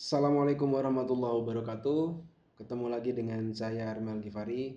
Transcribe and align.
Assalamualaikum 0.00 0.72
warahmatullahi 0.72 1.44
wabarakatuh. 1.44 2.24
Ketemu 2.56 2.88
lagi 2.88 3.12
dengan 3.12 3.52
saya 3.52 3.92
Armel 3.92 4.24
Givari. 4.24 4.72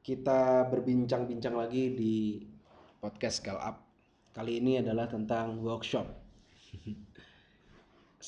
Kita 0.00 0.64
berbincang-bincang 0.72 1.52
lagi 1.52 1.92
di 1.92 2.40
podcast 2.96 3.44
Scale 3.44 3.60
Up. 3.60 3.76
Kali 4.32 4.56
ini 4.56 4.80
adalah 4.80 5.04
tentang 5.04 5.60
workshop. 5.60 6.08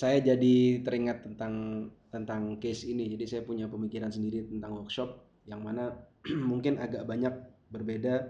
saya 0.04 0.20
jadi 0.20 0.84
teringat 0.84 1.24
tentang 1.24 1.88
tentang 2.12 2.60
case 2.60 2.84
ini. 2.92 3.08
Jadi 3.08 3.24
saya 3.24 3.42
punya 3.48 3.64
pemikiran 3.64 4.12
sendiri 4.12 4.44
tentang 4.44 4.76
workshop 4.76 5.24
yang 5.48 5.64
mana 5.64 5.88
mungkin 6.52 6.76
agak 6.76 7.08
banyak 7.08 7.32
berbeda 7.72 8.28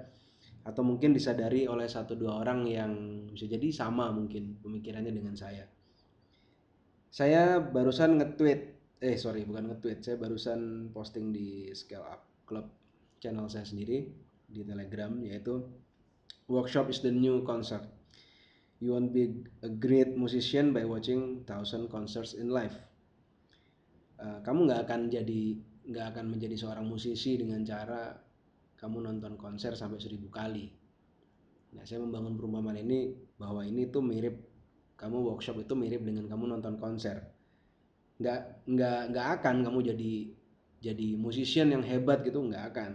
atau 0.63 0.87
mungkin 0.87 1.11
disadari 1.11 1.67
oleh 1.67 1.91
satu 1.91 2.15
dua 2.15 2.39
orang 2.39 2.71
yang 2.71 2.93
bisa 3.35 3.51
jadi 3.51 3.67
sama 3.75 4.15
mungkin 4.15 4.63
pemikirannya 4.63 5.11
dengan 5.11 5.35
saya 5.35 5.67
saya 7.09 7.59
barusan 7.59 8.21
nge-tweet 8.21 8.61
eh 8.99 9.17
sorry 9.17 9.47
bukan 9.47 9.73
nge-tweet 9.73 10.05
saya 10.05 10.17
barusan 10.19 10.91
posting 10.91 11.33
di 11.33 11.71
Scale 11.73 12.07
Up 12.07 12.23
Club 12.45 12.67
channel 13.19 13.47
saya 13.51 13.65
sendiri 13.65 14.09
di 14.49 14.65
Telegram 14.65 15.13
yaitu 15.21 15.61
workshop 16.49 16.89
is 16.89 17.05
the 17.05 17.13
new 17.13 17.45
concert. 17.45 17.85
You 18.79 18.95
won't 18.95 19.13
be 19.13 19.45
a 19.61 19.71
great 19.71 20.17
musician 20.17 20.71
by 20.73 20.87
watching 20.89 21.45
thousand 21.45 21.93
concerts 21.93 22.33
in 22.33 22.49
life. 22.49 22.75
Uh, 24.19 24.41
kamu 24.43 24.71
nggak 24.71 24.81
akan 24.89 25.01
jadi 25.13 25.43
nggak 25.89 26.07
akan 26.15 26.25
menjadi 26.31 26.57
seorang 26.59 26.87
musisi 26.87 27.39
dengan 27.39 27.63
cara 27.63 28.17
kamu 28.79 29.05
nonton 29.05 29.35
konser 29.35 29.75
sampai 29.75 29.99
seribu 29.99 30.31
kali. 30.31 30.71
Nah 31.75 31.85
saya 31.85 32.01
membangun 32.01 32.39
perumpamaan 32.39 32.79
ini 32.81 33.13
bahwa 33.37 33.67
ini 33.67 33.91
tuh 33.91 34.01
mirip 34.01 34.48
kamu 34.99 35.31
workshop 35.33 35.63
itu 35.63 35.79
mirip 35.79 36.03
dengan 36.03 36.27
kamu 36.27 36.59
nonton 36.59 36.75
konser. 36.83 37.23
Nggak 38.19 38.67
nggak 38.67 39.01
nggak 39.15 39.27
akan 39.39 39.57
kamu 39.63 39.79
jadi 39.95 40.13
jadi 40.83 41.09
musician 41.15 41.71
yang 41.71 41.87
hebat 41.87 42.27
gitu 42.27 42.43
nggak 42.43 42.65
akan. 42.75 42.93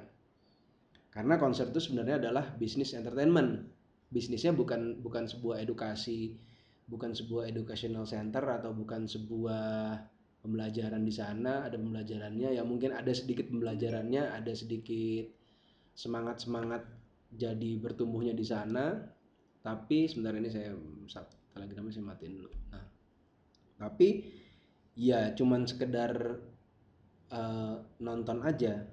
Karena 1.08 1.40
konser 1.40 1.72
itu 1.72 1.80
sebenarnya 1.80 2.28
adalah 2.28 2.52
bisnis 2.60 2.92
entertainment. 2.92 3.72
Bisnisnya 4.12 4.52
bukan 4.52 5.00
bukan 5.00 5.26
sebuah 5.26 5.64
edukasi 5.64 6.36
bukan 6.84 7.16
sebuah 7.16 7.48
educational 7.48 8.04
center 8.04 8.44
atau 8.44 8.76
bukan 8.76 9.08
sebuah 9.08 9.96
pembelajaran 10.44 11.08
di 11.08 11.14
sana 11.16 11.72
ada 11.72 11.80
pembelajarannya. 11.80 12.60
Ya 12.60 12.64
mungkin 12.68 12.92
ada 12.92 13.12
sedikit 13.16 13.48
pembelajarannya 13.48 14.36
ada 14.36 14.52
sedikit 14.52 15.32
semangat 15.96 16.44
semangat 16.44 16.84
jadi 17.32 17.80
bertumbuhnya 17.80 18.36
di 18.36 18.44
sana. 18.44 19.00
Tapi 19.64 20.12
sebentar 20.12 20.36
ini 20.36 20.52
saya 20.52 20.76
telegramnya 21.54 21.94
saya 21.94 22.06
matiin 22.10 22.34
dulu. 22.42 22.52
Nah 22.74 22.86
tapi 23.78 24.24
ya 24.94 25.34
cuman 25.34 25.66
sekedar 25.66 26.40
uh, 27.34 27.76
nonton 28.00 28.40
aja 28.46 28.86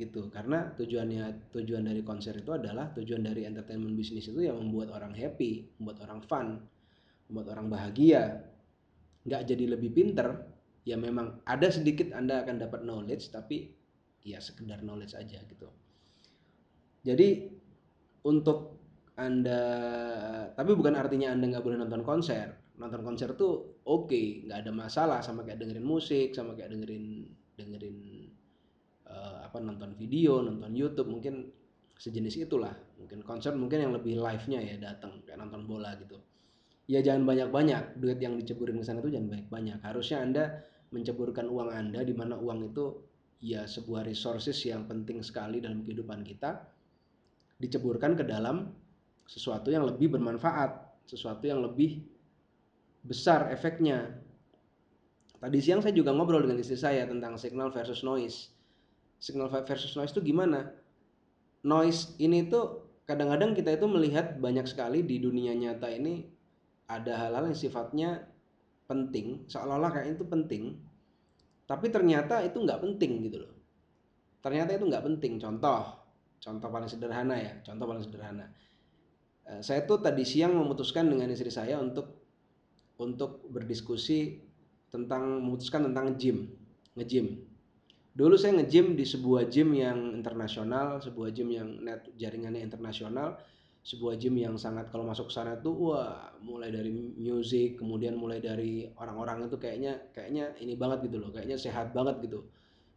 gitu. 0.00 0.32
Karena 0.32 0.72
tujuannya 0.74 1.52
tujuan 1.52 1.84
dari 1.84 2.00
konser 2.00 2.40
itu 2.40 2.50
adalah 2.56 2.88
tujuan 2.96 3.20
dari 3.20 3.44
entertainment 3.44 3.94
bisnis 3.94 4.32
itu 4.32 4.40
yang 4.40 4.56
membuat 4.56 4.96
orang 4.96 5.12
happy 5.12 5.68
membuat 5.76 6.08
orang 6.08 6.20
fun 6.24 6.46
membuat 7.28 7.46
orang 7.54 7.68
bahagia. 7.68 8.44
Nggak 9.28 9.42
jadi 9.52 9.64
lebih 9.76 9.92
pinter 9.92 10.28
ya 10.88 10.96
memang 10.96 11.44
ada 11.44 11.68
sedikit 11.68 12.16
anda 12.16 12.40
akan 12.40 12.56
dapat 12.56 12.80
knowledge 12.88 13.28
tapi 13.28 13.68
ya 14.24 14.40
sekedar 14.40 14.80
knowledge 14.80 15.12
aja 15.12 15.44
gitu. 15.44 15.68
Jadi 17.04 17.52
untuk 18.24 18.79
anda 19.20 19.62
tapi 20.56 20.76
bukan 20.76 20.92
artinya 20.96 21.32
Anda 21.32 21.56
nggak 21.56 21.64
boleh 21.64 21.78
nonton 21.80 22.02
konser. 22.04 22.76
Nonton 22.80 23.00
konser 23.04 23.36
tuh 23.36 23.80
oke, 23.84 24.08
okay, 24.08 24.44
nggak 24.44 24.68
ada 24.68 24.72
masalah 24.72 25.18
sama 25.20 25.44
kayak 25.44 25.60
dengerin 25.60 25.84
musik, 25.84 26.32
sama 26.32 26.56
kayak 26.56 26.72
dengerin 26.72 27.28
dengerin 27.56 27.96
uh, 29.08 29.44
apa 29.44 29.60
nonton 29.60 29.96
video, 29.96 30.44
nonton 30.44 30.72
YouTube 30.72 31.12
mungkin 31.12 31.48
sejenis 32.00 32.44
itulah. 32.44 32.72
Mungkin 33.00 33.24
konser 33.24 33.52
mungkin 33.56 33.84
yang 33.84 33.92
lebih 33.92 34.16
live-nya 34.20 34.60
ya 34.64 34.76
datang 34.80 35.20
kayak 35.24 35.40
nonton 35.40 35.68
bola 35.68 35.96
gitu. 36.00 36.20
Ya 36.90 37.00
jangan 37.00 37.22
banyak-banyak 37.24 38.02
duit 38.02 38.18
yang 38.18 38.34
diceburin 38.34 38.80
ke 38.80 38.84
sana 38.84 38.98
tuh 39.00 39.12
jangan 39.12 39.32
banyak-banyak. 39.32 39.78
Harusnya 39.80 40.24
Anda 40.24 40.44
menceburkan 40.90 41.46
uang 41.46 41.70
Anda 41.70 42.02
di 42.02 42.12
mana 42.12 42.34
uang 42.34 42.74
itu 42.74 42.84
ya 43.40 43.64
sebuah 43.64 44.04
resources 44.04 44.60
yang 44.66 44.84
penting 44.84 45.24
sekali 45.24 45.62
dalam 45.64 45.80
kehidupan 45.86 46.20
kita 46.20 46.60
diceburkan 47.56 48.12
ke 48.18 48.24
dalam 48.28 48.68
sesuatu 49.30 49.70
yang 49.70 49.86
lebih 49.86 50.10
bermanfaat, 50.10 51.06
sesuatu 51.06 51.46
yang 51.46 51.62
lebih 51.62 52.02
besar 53.06 53.46
efeknya. 53.54 54.18
Tadi 55.38 55.58
siang 55.62 55.80
saya 55.80 55.94
juga 55.94 56.10
ngobrol 56.10 56.42
dengan 56.42 56.58
istri 56.58 56.74
saya 56.74 57.06
tentang 57.06 57.38
signal 57.38 57.70
versus 57.70 58.02
noise. 58.02 58.50
Signal 59.22 59.46
versus 59.46 59.94
noise 59.94 60.10
itu 60.10 60.34
gimana? 60.34 60.74
Noise 61.62 62.18
ini 62.18 62.50
tuh 62.50 62.90
kadang-kadang 63.06 63.54
kita 63.54 63.78
itu 63.78 63.86
melihat 63.86 64.36
banyak 64.42 64.66
sekali 64.66 65.06
di 65.06 65.22
dunia 65.22 65.54
nyata 65.54 65.86
ini 65.88 66.26
ada 66.90 67.14
hal-hal 67.14 67.46
yang 67.46 67.56
sifatnya 67.56 68.26
penting, 68.90 69.46
seolah-olah 69.46 69.94
kayak 69.94 70.18
itu 70.18 70.26
penting, 70.26 70.74
tapi 71.70 71.86
ternyata 71.94 72.42
itu 72.42 72.58
nggak 72.58 72.82
penting 72.82 73.30
gitu 73.30 73.46
loh. 73.46 73.54
Ternyata 74.42 74.74
itu 74.74 74.84
nggak 74.90 75.04
penting. 75.06 75.38
Contoh, 75.38 75.94
contoh 76.42 76.68
paling 76.68 76.90
sederhana 76.90 77.38
ya, 77.38 77.54
contoh 77.62 77.86
paling 77.86 78.02
sederhana 78.02 78.50
saya 79.58 79.82
tuh 79.82 79.98
tadi 79.98 80.22
siang 80.22 80.54
memutuskan 80.54 81.10
dengan 81.10 81.26
istri 81.34 81.50
saya 81.50 81.82
untuk 81.82 82.22
untuk 83.02 83.50
berdiskusi 83.50 84.38
tentang 84.92 85.42
memutuskan 85.42 85.90
tentang 85.90 86.14
gym, 86.14 86.54
nge-gym. 86.94 87.42
Dulu 88.14 88.34
saya 88.38 88.60
nge-gym 88.60 88.94
di 88.94 89.06
sebuah 89.06 89.50
gym 89.50 89.74
yang 89.74 90.14
internasional, 90.14 91.02
sebuah 91.02 91.30
gym 91.34 91.50
yang 91.50 91.68
net 91.82 92.10
jaringannya 92.18 92.60
internasional, 92.60 93.38
sebuah 93.80 94.20
gym 94.20 94.36
yang 94.36 94.60
sangat 94.60 94.92
kalau 94.92 95.08
masuk 95.08 95.32
sana 95.32 95.56
tuh 95.56 95.94
wah 95.94 96.34
mulai 96.44 96.68
dari 96.68 96.92
music, 97.16 97.80
kemudian 97.80 98.18
mulai 98.18 98.42
dari 98.42 98.90
orang-orang 99.00 99.48
itu 99.48 99.56
kayaknya 99.56 100.12
kayaknya 100.12 100.52
ini 100.60 100.76
banget 100.76 101.08
gitu 101.08 101.16
loh, 101.22 101.30
kayaknya 101.32 101.56
sehat 101.56 101.96
banget 101.96 102.20
gitu. 102.28 102.44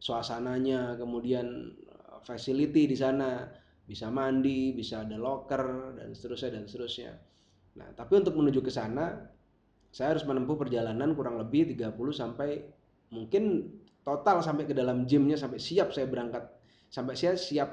Suasananya, 0.04 1.00
kemudian 1.00 1.72
eh, 1.88 2.18
facility 2.28 2.92
di 2.92 2.98
sana 3.00 3.48
bisa 3.84 4.08
mandi, 4.08 4.72
bisa 4.72 5.04
ada 5.04 5.20
locker 5.20 5.96
dan 6.00 6.16
seterusnya 6.16 6.50
dan 6.56 6.64
seterusnya. 6.66 7.12
Nah, 7.80 7.90
tapi 7.92 8.22
untuk 8.22 8.38
menuju 8.38 8.64
ke 8.64 8.72
sana 8.72 9.12
saya 9.94 10.18
harus 10.18 10.26
menempuh 10.26 10.58
perjalanan 10.58 11.14
kurang 11.14 11.38
lebih 11.38 11.70
30 11.70 11.94
sampai 12.10 12.66
mungkin 13.14 13.70
total 14.02 14.42
sampai 14.42 14.66
ke 14.66 14.74
dalam 14.74 15.06
gymnya 15.06 15.38
sampai 15.38 15.62
siap 15.62 15.94
saya 15.94 16.10
berangkat 16.10 16.42
sampai 16.90 17.14
saya 17.14 17.38
siap 17.38 17.70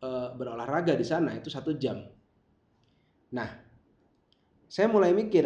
e, 0.00 0.08
berolahraga 0.32 0.96
di 0.96 1.04
sana 1.04 1.36
itu 1.36 1.52
satu 1.52 1.76
jam. 1.76 2.00
Nah, 3.36 3.48
saya 4.64 4.88
mulai 4.88 5.12
mikir 5.12 5.44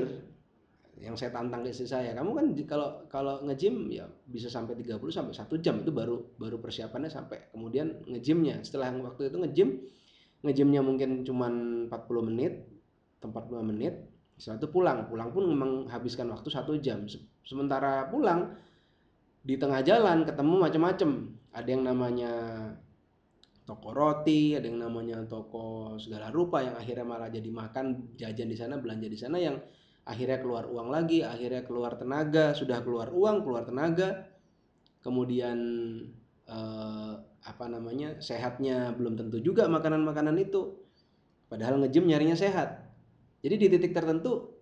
yang 1.02 1.18
saya 1.18 1.34
tantang 1.34 1.66
ke 1.66 1.74
istri 1.74 1.90
saya, 1.90 2.14
kamu 2.14 2.30
kan 2.30 2.46
kalau 2.70 2.88
kalau 3.10 3.34
nge-gym 3.50 3.90
ya 3.90 4.06
bisa 4.22 4.46
sampai 4.46 4.78
30 4.78 5.02
sampai 5.10 5.34
satu 5.34 5.58
jam 5.58 5.82
itu 5.82 5.90
baru 5.90 6.38
baru 6.38 6.62
persiapannya 6.62 7.10
sampai 7.10 7.50
kemudian 7.50 8.06
nge-gymnya. 8.06 8.62
Setelah 8.62 8.94
waktu 9.02 9.26
itu 9.26 9.36
nge-gym 9.42 9.68
ngejimnya 10.42 10.82
mungkin 10.82 11.22
cuma 11.22 11.48
40 11.48 12.28
menit 12.28 12.66
tempat 13.22 13.46
45 13.46 13.70
menit 13.70 13.94
setelah 14.36 14.58
itu 14.58 14.68
pulang. 14.74 14.98
Pulang 15.06 15.30
pun 15.30 15.46
memang 15.46 15.86
habiskan 15.86 16.26
waktu 16.34 16.50
satu 16.50 16.74
jam. 16.82 17.06
Sementara 17.46 18.10
pulang 18.10 18.58
di 19.42 19.54
tengah 19.58 19.82
jalan 19.86 20.26
ketemu 20.26 20.54
macam-macam 20.58 21.10
ada 21.54 21.68
yang 21.70 21.82
namanya 21.82 22.32
toko 23.62 23.90
roti 23.90 24.54
ada 24.54 24.66
yang 24.66 24.82
namanya 24.82 25.22
toko 25.26 25.98
segala 25.98 26.30
rupa 26.30 26.62
yang 26.62 26.78
akhirnya 26.78 27.06
malah 27.06 27.30
jadi 27.30 27.50
makan 27.50 28.14
jajan 28.14 28.46
di 28.50 28.54
sana 28.58 28.78
belanja 28.78 29.06
di 29.10 29.18
sana 29.18 29.42
yang 29.42 29.58
akhirnya 30.06 30.42
keluar 30.42 30.66
uang 30.70 30.90
lagi 30.90 31.22
akhirnya 31.26 31.62
keluar 31.66 31.94
tenaga 31.94 32.54
sudah 32.54 32.82
keluar 32.82 33.10
uang 33.10 33.46
keluar 33.46 33.62
tenaga. 33.66 34.30
Kemudian 35.02 35.58
eh, 36.46 37.14
apa 37.42 37.66
namanya 37.66 38.22
sehatnya 38.22 38.94
belum 38.94 39.18
tentu 39.18 39.42
juga 39.42 39.66
makanan-makanan 39.66 40.38
itu. 40.38 40.78
Padahal 41.50 41.82
ngejim 41.84 42.08
nyarinya 42.08 42.38
sehat. 42.38 42.88
Jadi 43.42 43.54
di 43.58 43.66
titik 43.76 43.92
tertentu 43.92 44.54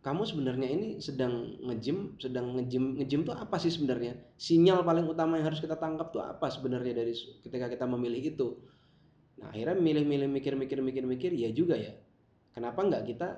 kamu 0.00 0.24
sebenarnya 0.24 0.68
ini 0.68 0.88
sedang 1.00 1.60
ngejim 1.60 2.16
sedang 2.16 2.56
ngejim 2.56 2.96
ngejim 3.00 3.20
tuh 3.24 3.34
apa 3.36 3.56
sih 3.56 3.72
sebenarnya? 3.72 4.16
Sinyal 4.36 4.84
paling 4.84 5.08
utama 5.08 5.40
yang 5.40 5.48
harus 5.48 5.60
kita 5.60 5.76
tangkap 5.80 6.12
tuh 6.12 6.24
apa 6.24 6.48
sebenarnya 6.48 6.92
dari 6.96 7.12
ketika 7.16 7.66
kita 7.68 7.84
memilih 7.88 8.22
itu? 8.36 8.48
Nah 9.40 9.52
akhirnya 9.52 9.80
milih-milih 9.80 10.28
mikir-mikir 10.28 10.78
mikir-mikir 10.84 11.32
ya 11.32 11.48
juga 11.50 11.80
ya. 11.80 11.96
Kenapa 12.52 12.84
nggak 12.84 13.02
kita 13.08 13.28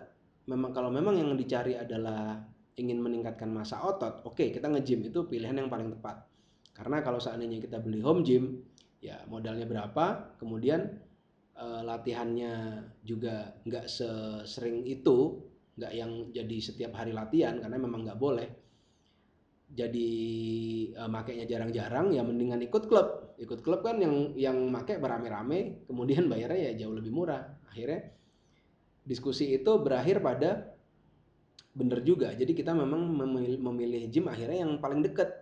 memang 0.51 0.75
kalau 0.75 0.91
memang 0.91 1.15
yang 1.15 1.31
dicari 1.39 1.79
adalah 1.79 2.43
ingin 2.77 2.99
meningkatkan 3.05 3.53
masa 3.53 3.85
otot 3.85 4.25
oke 4.25 4.39
okay, 4.39 4.49
kita 4.49 4.69
ngejim 4.69 5.05
itu 5.05 5.29
pilihan 5.29 5.53
yang 5.53 5.69
paling 5.69 5.93
tepat 5.93 6.25
karena 6.73 7.05
kalau 7.05 7.21
seandainya 7.21 7.61
kita 7.61 7.79
beli 7.79 8.01
home 8.01 8.25
gym, 8.25 8.65
ya 9.05 9.21
modalnya 9.29 9.69
berapa, 9.69 10.37
kemudian 10.41 10.99
e, 11.53 11.67
latihannya 11.85 12.81
juga 13.05 13.57
nggak 13.69 13.87
sesering 13.87 14.89
itu, 14.89 15.43
nggak 15.77 15.93
yang 15.93 16.13
jadi 16.33 16.57
setiap 16.61 16.93
hari 16.97 17.13
latihan 17.17 17.57
karena 17.61 17.77
memang 17.81 18.05
nggak 18.05 18.21
boleh. 18.21 18.49
jadi 19.73 20.11
uh, 21.01 21.09
makainya 21.09 21.49
jarang-jarang 21.49 22.13
ya 22.13 22.21
mendingan 22.21 22.61
ikut 22.61 22.85
klub. 22.93 23.33
Ikut 23.41 23.65
klub 23.65 23.81
kan 23.81 23.97
yang 24.05 24.37
yang 24.37 24.69
make 24.69 25.01
berame-rame 25.01 25.89
kemudian 25.89 26.29
bayarnya 26.29 26.77
ya 26.77 26.85
jauh 26.85 26.93
lebih 26.93 27.09
murah. 27.09 27.57
Akhirnya 27.73 28.13
diskusi 29.03 29.57
itu 29.57 29.73
berakhir 29.81 30.21
pada 30.21 30.77
bener 31.73 32.05
juga. 32.05 32.37
Jadi 32.37 32.53
kita 32.53 32.77
memang 32.77 33.01
memilih, 33.17 33.57
memilih 33.65 34.03
gym 34.13 34.29
akhirnya 34.29 34.69
yang 34.69 34.77
paling 34.77 35.01
dekat 35.01 35.42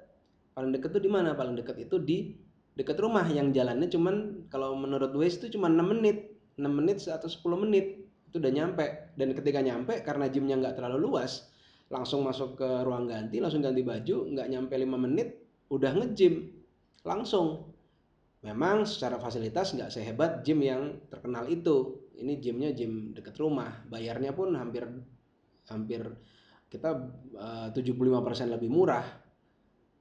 paling 0.61 0.77
dekat 0.77 0.93
tuh 0.93 1.01
di 1.01 1.09
mana? 1.09 1.33
Paling 1.33 1.57
dekat 1.57 1.81
itu 1.81 1.97
di 1.97 2.37
dekat 2.77 3.01
rumah 3.01 3.25
yang 3.25 3.49
jalannya 3.49 3.89
cuman 3.89 4.45
kalau 4.53 4.77
menurut 4.77 5.17
Waze 5.17 5.41
itu 5.41 5.57
cuma 5.57 5.73
6 5.73 5.81
menit. 5.81 6.37
6 6.61 6.69
menit 6.69 7.01
atau 7.09 7.33
10 7.33 7.65
menit. 7.65 8.05
Itu 8.29 8.37
udah 8.45 8.53
nyampe. 8.53 9.17
Dan 9.17 9.33
ketika 9.33 9.65
nyampe 9.65 10.05
karena 10.05 10.29
gymnya 10.29 10.61
nggak 10.61 10.77
terlalu 10.77 11.09
luas 11.09 11.49
langsung 11.91 12.23
masuk 12.23 12.55
ke 12.55 12.69
ruang 12.87 13.11
ganti 13.11 13.43
langsung 13.43 13.67
ganti 13.67 13.83
baju 13.83 14.31
nggak 14.31 14.47
nyampe 14.47 14.75
5 14.77 15.01
menit 15.01 15.29
udah 15.73 15.97
nge-gym. 15.97 16.53
Langsung. 17.09 17.73
Memang 18.45 18.89
secara 18.89 19.17
fasilitas 19.17 19.73
nggak 19.73 19.93
sehebat 19.93 20.45
gym 20.45 20.61
yang 20.61 21.01
terkenal 21.09 21.49
itu. 21.49 22.05
Ini 22.21 22.37
gymnya 22.37 22.77
gym 22.77 23.17
deket 23.17 23.41
rumah. 23.41 23.81
Bayarnya 23.89 24.37
pun 24.37 24.53
hampir 24.53 24.85
hampir 25.73 26.05
kita 26.71 26.91
eh, 27.35 27.67
uh, 27.67 27.75
75% 27.75 28.55
lebih 28.55 28.71
murah 28.71 29.03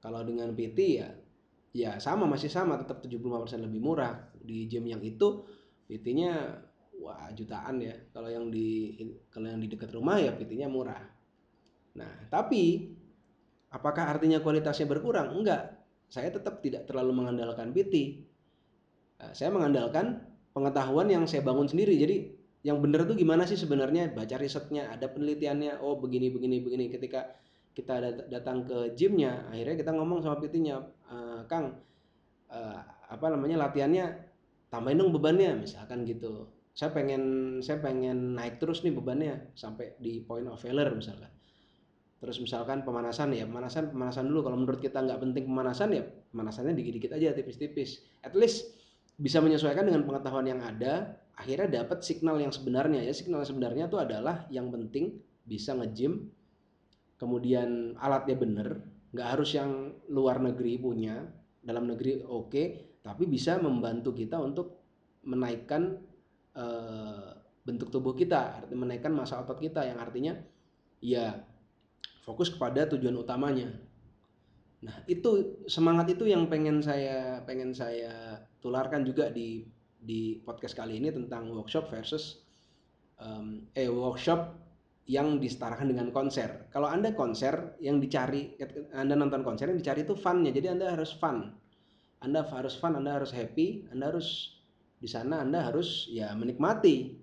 kalau 0.00 0.24
dengan 0.24 0.52
PT 0.56 0.78
ya 1.00 1.08
ya 1.70 1.90
sama 2.02 2.26
masih 2.26 2.50
sama 2.50 2.74
tetap 2.80 2.98
75% 3.04 3.62
lebih 3.62 3.78
murah 3.78 4.16
di 4.42 4.66
gym 4.66 4.90
yang 4.90 5.00
itu 5.04 5.46
PT-nya 5.86 6.32
wah 6.98 7.30
jutaan 7.32 7.78
ya 7.78 7.94
kalau 8.10 8.26
yang 8.26 8.50
di 8.50 8.98
kalau 9.30 9.46
yang 9.46 9.60
di 9.62 9.68
dekat 9.70 9.94
rumah 9.94 10.18
ya 10.18 10.34
PT-nya 10.34 10.66
murah 10.66 11.20
Nah, 11.98 12.12
tapi 12.30 12.94
apakah 13.72 14.14
artinya 14.16 14.38
kualitasnya 14.38 14.86
berkurang? 14.86 15.34
Enggak. 15.34 15.80
Saya 16.10 16.30
tetap 16.30 16.62
tidak 16.62 16.86
terlalu 16.90 17.22
mengandalkan 17.22 17.70
PT. 17.70 18.26
Nah, 19.22 19.30
saya 19.34 19.50
mengandalkan 19.54 20.22
pengetahuan 20.54 21.06
yang 21.10 21.24
saya 21.26 21.42
bangun 21.42 21.70
sendiri. 21.70 21.94
Jadi 21.98 22.16
yang 22.66 22.82
benar 22.82 23.06
tuh 23.06 23.16
gimana 23.16 23.46
sih 23.46 23.58
sebenarnya? 23.58 24.10
Baca 24.10 24.36
risetnya, 24.38 24.90
ada 24.90 25.06
penelitiannya. 25.10 25.82
Oh 25.82 25.98
begini, 25.98 26.30
begini, 26.34 26.62
begini. 26.62 26.90
Ketika 26.90 27.30
kita 27.70 28.26
datang 28.28 28.66
ke 28.66 28.94
gymnya, 28.98 29.46
akhirnya 29.48 29.76
kita 29.78 29.90
ngomong 29.94 30.20
sama 30.20 30.42
PT-nya, 30.42 30.76
e, 31.06 31.16
Kang, 31.46 31.78
uh, 32.50 32.78
apa 33.10 33.26
namanya 33.30 33.66
latihannya 33.66 34.10
tambahin 34.70 34.98
dong 34.98 35.14
bebannya, 35.14 35.66
misalkan 35.66 36.02
gitu. 36.06 36.50
Saya 36.74 36.94
pengen 36.94 37.58
saya 37.60 37.82
pengen 37.82 38.38
naik 38.38 38.62
terus 38.62 38.86
nih 38.86 38.94
bebannya 38.94 39.54
sampai 39.58 39.98
di 39.98 40.22
point 40.22 40.46
of 40.46 40.58
failure 40.62 40.90
misalkan. 40.94 41.30
Terus 42.20 42.36
misalkan 42.38 42.84
pemanasan 42.84 43.32
ya 43.32 43.48
pemanasan 43.48 43.90
pemanasan 43.90 44.30
dulu. 44.30 44.46
Kalau 44.46 44.56
menurut 44.60 44.80
kita 44.80 45.02
nggak 45.02 45.18
penting 45.18 45.44
pemanasan 45.50 45.88
ya 45.96 46.04
pemanasannya 46.30 46.76
dikit-dikit 46.78 47.16
aja 47.16 47.34
tipis-tipis. 47.34 48.06
At 48.22 48.38
least 48.38 48.76
bisa 49.18 49.42
menyesuaikan 49.42 49.84
dengan 49.84 50.06
pengetahuan 50.06 50.46
yang 50.46 50.60
ada 50.62 51.20
akhirnya 51.36 51.84
dapat 51.84 52.06
signal 52.06 52.38
yang 52.38 52.54
sebenarnya 52.54 53.02
ya. 53.02 53.12
Signal 53.12 53.42
yang 53.42 53.50
sebenarnya 53.50 53.84
itu 53.90 53.98
adalah 53.98 54.46
yang 54.52 54.70
penting 54.70 55.18
bisa 55.42 55.74
nge-gym 55.74 56.30
kemudian 57.20 57.94
alatnya 58.00 58.36
bener 58.40 58.68
nggak 59.12 59.28
harus 59.36 59.52
yang 59.52 59.92
luar 60.08 60.40
negeri 60.40 60.80
punya 60.80 61.20
dalam 61.60 61.84
negeri 61.84 62.24
oke 62.24 62.48
okay, 62.48 62.66
tapi 63.04 63.28
bisa 63.28 63.60
membantu 63.60 64.16
kita 64.16 64.40
untuk 64.40 64.80
menaikkan 65.28 66.00
uh, 66.56 67.36
bentuk 67.60 67.92
tubuh 67.92 68.16
kita 68.16 68.64
artinya 68.64 68.88
menaikkan 68.88 69.12
masa 69.12 69.44
otot 69.44 69.60
kita 69.60 69.84
yang 69.84 70.00
artinya 70.00 70.32
ya 71.04 71.44
fokus 72.24 72.52
kepada 72.52 72.88
tujuan 72.96 73.16
utamanya. 73.16 73.68
Nah 74.80 74.96
itu 75.04 75.60
semangat 75.68 76.16
itu 76.16 76.24
yang 76.24 76.48
pengen 76.48 76.80
saya 76.80 77.44
pengen 77.44 77.76
saya 77.76 78.40
tularkan 78.64 79.04
juga 79.04 79.28
di 79.28 79.68
di 80.00 80.40
podcast 80.40 80.72
kali 80.72 80.96
ini 80.96 81.12
tentang 81.12 81.52
workshop 81.52 81.92
versus 81.92 82.40
um, 83.20 83.68
eh 83.76 83.92
workshop 83.92 84.56
yang 85.08 85.40
disetarakan 85.40 85.90
dengan 85.90 86.12
konser. 86.12 86.68
Kalau 86.68 86.86
anda 86.90 87.14
konser 87.16 87.78
yang 87.80 87.98
dicari, 87.98 88.54
anda 88.92 89.16
nonton 89.16 89.42
konser 89.42 89.72
yang 89.72 89.80
dicari 89.80 90.04
itu 90.04 90.14
funnya. 90.14 90.52
Jadi 90.52 90.66
anda 90.70 90.92
harus 90.92 91.16
fun, 91.16 91.50
anda 92.20 92.44
harus 92.44 92.76
fun, 92.76 92.94
anda 92.94 93.16
harus 93.16 93.32
happy, 93.32 93.88
anda 93.90 94.12
harus 94.12 94.60
di 95.00 95.08
sana 95.08 95.40
anda 95.40 95.64
harus 95.64 96.06
ya 96.12 96.36
menikmati. 96.36 97.16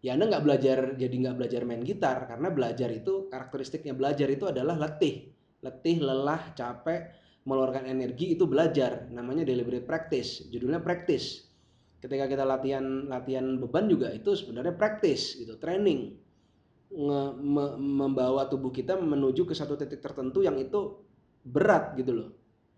Ya 0.00 0.16
anda 0.16 0.32
nggak 0.32 0.44
belajar 0.48 0.78
jadi 0.96 1.12
nggak 1.12 1.36
belajar 1.36 1.60
main 1.68 1.84
gitar 1.84 2.24
karena 2.24 2.48
belajar 2.48 2.88
itu 2.88 3.28
karakteristiknya 3.28 3.92
belajar 3.92 4.32
itu 4.32 4.48
adalah 4.48 4.80
letih. 4.80 5.28
Letih 5.60 6.00
lelah 6.00 6.56
capek 6.56 7.12
mengeluarkan 7.44 7.84
energi 7.84 8.32
itu 8.32 8.48
belajar. 8.48 9.12
Namanya 9.12 9.44
deliberate 9.44 9.84
practice. 9.84 10.48
Judulnya 10.48 10.80
practice. 10.80 11.44
Ketika 12.00 12.24
kita 12.24 12.48
latihan 12.48 13.12
latihan 13.12 13.60
beban 13.60 13.92
juga 13.92 14.08
itu 14.08 14.32
sebenarnya 14.32 14.72
practice 14.72 15.36
gitu. 15.36 15.60
Training 15.60 16.16
Nge, 16.90 17.22
me, 17.38 17.78
membawa 17.78 18.50
tubuh 18.50 18.74
kita 18.74 18.98
menuju 18.98 19.46
ke 19.46 19.54
satu 19.54 19.78
titik 19.78 20.02
tertentu 20.02 20.42
yang 20.42 20.58
itu 20.58 20.98
berat 21.46 21.94
gitu 21.94 22.12
loh 22.18 22.30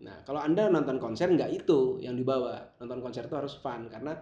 nah 0.03 0.21
kalau 0.21 0.37
anda 0.37 0.69
nonton 0.69 1.01
konser 1.01 1.33
nggak 1.33 1.49
itu 1.49 1.97
yang 1.97 2.13
dibawa 2.13 2.77
nonton 2.77 3.01
konser 3.01 3.25
itu 3.25 3.33
harus 3.33 3.57
fun 3.57 3.89
karena 3.89 4.13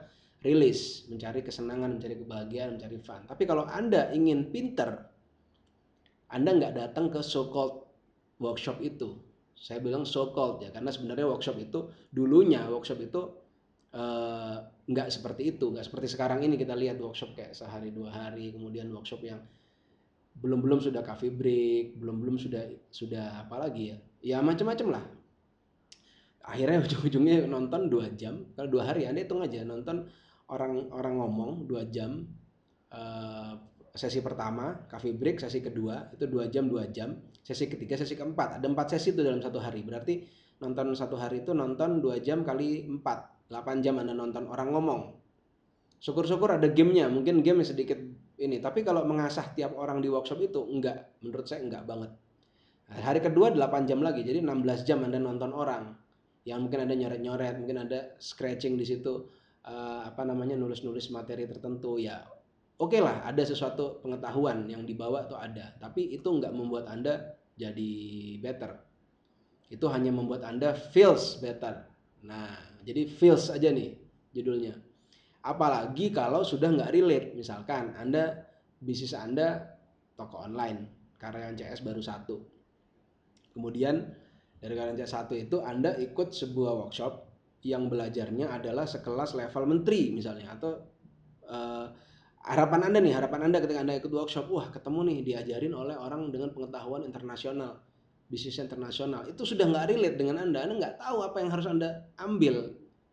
rilis, 0.42 1.06
mencari 1.06 1.46
kesenangan, 1.46 1.98
mencari 2.02 2.18
kebahagiaan, 2.18 2.78
mencari 2.78 2.98
fun. 2.98 3.22
Tapi 3.30 3.44
kalau 3.46 3.66
Anda 3.70 4.10
ingin 4.10 4.50
pinter, 4.50 5.06
Anda 6.34 6.58
nggak 6.58 6.74
datang 6.74 7.14
ke 7.14 7.22
so-called 7.22 7.86
workshop 8.42 8.82
itu. 8.82 9.22
Saya 9.54 9.78
bilang 9.78 10.02
so-called 10.02 10.66
ya, 10.66 10.74
karena 10.74 10.90
sebenarnya 10.90 11.30
workshop 11.30 11.62
itu 11.62 11.94
dulunya 12.10 12.66
workshop 12.66 12.98
itu 13.06 13.22
uh, 13.94 14.58
nggak 14.90 15.14
seperti 15.14 15.54
itu, 15.54 15.70
nggak 15.70 15.86
seperti 15.86 16.10
sekarang 16.10 16.42
ini 16.42 16.58
kita 16.58 16.74
lihat 16.74 16.98
workshop 16.98 17.38
kayak 17.38 17.54
sehari 17.54 17.94
dua 17.94 18.10
hari, 18.10 18.50
kemudian 18.50 18.90
workshop 18.90 19.22
yang 19.22 19.38
belum 20.38 20.60
belum 20.64 20.80
sudah 20.80 21.02
coffee 21.04 21.34
break, 21.34 22.00
belum 22.00 22.18
belum 22.22 22.36
sudah 22.40 22.64
sudah 22.90 23.46
apa 23.46 23.56
lagi 23.62 23.94
ya, 23.94 23.98
ya 24.22 24.38
macam-macam 24.40 24.88
lah. 25.00 25.04
Akhirnya 26.42 26.82
ujung-ujungnya 26.86 27.46
nonton 27.46 27.92
dua 27.92 28.10
jam, 28.16 28.50
kalau 28.58 28.70
dua 28.72 28.90
hari 28.90 29.06
Anda 29.06 29.26
hitung 29.28 29.44
aja 29.44 29.62
nonton 29.62 30.10
orang 30.52 30.92
orang 30.92 31.14
ngomong 31.20 31.52
dua 31.70 31.88
jam 31.88 32.28
uh, 32.92 33.56
sesi 33.92 34.24
pertama 34.24 34.88
coffee 34.88 35.16
break 35.16 35.44
sesi 35.44 35.60
kedua 35.60 36.12
itu 36.16 36.28
dua 36.28 36.48
jam 36.48 36.68
dua 36.68 36.88
jam. 36.88 37.20
Sesi 37.42 37.68
ketiga 37.68 37.98
sesi 37.98 38.14
keempat. 38.14 38.62
Ada 38.62 38.66
empat 38.70 38.96
sesi 38.96 39.12
itu 39.12 39.26
dalam 39.26 39.42
satu 39.42 39.58
hari. 39.58 39.82
Berarti 39.82 40.24
nonton 40.62 40.94
satu 40.94 41.18
hari 41.18 41.42
itu 41.42 41.52
nonton 41.52 42.00
dua 42.00 42.22
jam 42.22 42.46
kali 42.46 42.86
empat. 42.86 43.50
Delapan 43.52 43.84
jam 43.84 44.00
anda 44.00 44.16
nonton 44.16 44.48
orang 44.48 44.72
ngomong. 44.72 45.02
Syukur-syukur 46.00 46.56
ada 46.56 46.70
gamenya. 46.72 47.12
Mungkin 47.12 47.44
game 47.44 47.66
sedikit 47.66 47.98
ini 48.42 48.58
tapi 48.58 48.82
kalau 48.82 49.06
mengasah 49.06 49.54
tiap 49.54 49.78
orang 49.78 50.02
di 50.02 50.10
workshop 50.10 50.42
itu 50.42 50.66
enggak. 50.66 51.22
Menurut 51.22 51.46
saya 51.46 51.62
enggak 51.62 51.86
banget. 51.86 52.12
Nah, 52.92 53.00
hari 53.06 53.22
kedua 53.22 53.54
8 53.54 53.88
jam 53.88 54.02
lagi 54.02 54.26
jadi 54.26 54.42
16 54.42 54.84
jam 54.84 55.06
anda 55.06 55.22
nonton 55.22 55.54
orang. 55.54 55.94
Yang 56.42 56.60
mungkin 56.66 56.80
ada 56.90 56.94
nyoret-nyoret 56.98 57.56
mungkin 57.62 57.86
ada 57.86 58.18
scratching 58.18 58.74
di 58.74 58.86
situ 58.90 59.30
uh, 59.70 60.10
apa 60.10 60.26
namanya 60.26 60.58
nulis-nulis 60.58 61.14
materi 61.14 61.46
tertentu 61.46 62.02
ya 62.02 62.26
oke 62.82 62.98
okay 62.98 63.02
lah 63.06 63.22
ada 63.22 63.46
sesuatu 63.46 64.02
pengetahuan 64.02 64.66
yang 64.66 64.84
dibawa 64.84 65.30
tuh 65.30 65.38
ada. 65.38 65.78
Tapi 65.78 66.18
itu 66.18 66.26
nggak 66.26 66.52
membuat 66.52 66.90
anda 66.90 67.38
jadi 67.54 67.94
better. 68.42 68.74
Itu 69.70 69.86
hanya 69.94 70.10
membuat 70.10 70.42
anda 70.44 70.74
feels 70.74 71.38
better. 71.38 71.86
Nah 72.26 72.58
jadi 72.82 73.06
feels 73.06 73.54
aja 73.54 73.70
nih 73.70 73.94
judulnya 74.34 74.91
apalagi 75.42 76.14
kalau 76.14 76.46
sudah 76.46 76.70
nggak 76.70 76.94
relate. 76.94 77.28
Misalkan 77.38 77.94
anda 77.98 78.46
bisnis 78.82 79.14
anda 79.14 79.78
toko 80.18 80.42
online 80.46 80.90
karyawan 81.18 81.58
CS 81.58 81.86
baru 81.86 82.02
satu. 82.02 82.36
Kemudian 83.54 84.02
dari 84.62 84.74
karyawan 84.78 84.98
CS 84.98 85.14
satu 85.14 85.34
itu 85.38 85.62
anda 85.62 85.94
ikut 85.98 86.34
sebuah 86.34 86.88
workshop 86.88 87.30
yang 87.62 87.90
belajarnya 87.90 88.50
adalah 88.50 88.90
sekelas 88.90 89.38
level 89.38 89.70
menteri 89.70 90.10
misalnya 90.10 90.58
atau 90.58 90.82
uh, 91.46 91.86
harapan 92.42 92.90
anda 92.90 92.98
nih 92.98 93.14
harapan 93.14 93.54
anda 93.54 93.62
ketika 93.62 93.86
anda 93.86 94.02
ikut 94.02 94.10
workshop 94.10 94.50
wah 94.50 94.74
ketemu 94.74 95.14
nih 95.14 95.18
diajarin 95.22 95.74
oleh 95.78 95.94
orang 95.94 96.34
dengan 96.34 96.50
pengetahuan 96.50 97.06
internasional 97.06 97.86
bisnis 98.32 98.56
internasional. 98.64 99.28
Itu 99.28 99.44
sudah 99.44 99.68
nggak 99.68 99.92
relate 99.92 100.16
dengan 100.16 100.48
anda. 100.48 100.64
Anda 100.64 100.80
nggak 100.80 100.96
tahu 101.04 101.18
apa 101.20 101.38
yang 101.44 101.50
harus 101.52 101.68
anda 101.68 102.08
ambil 102.16 102.72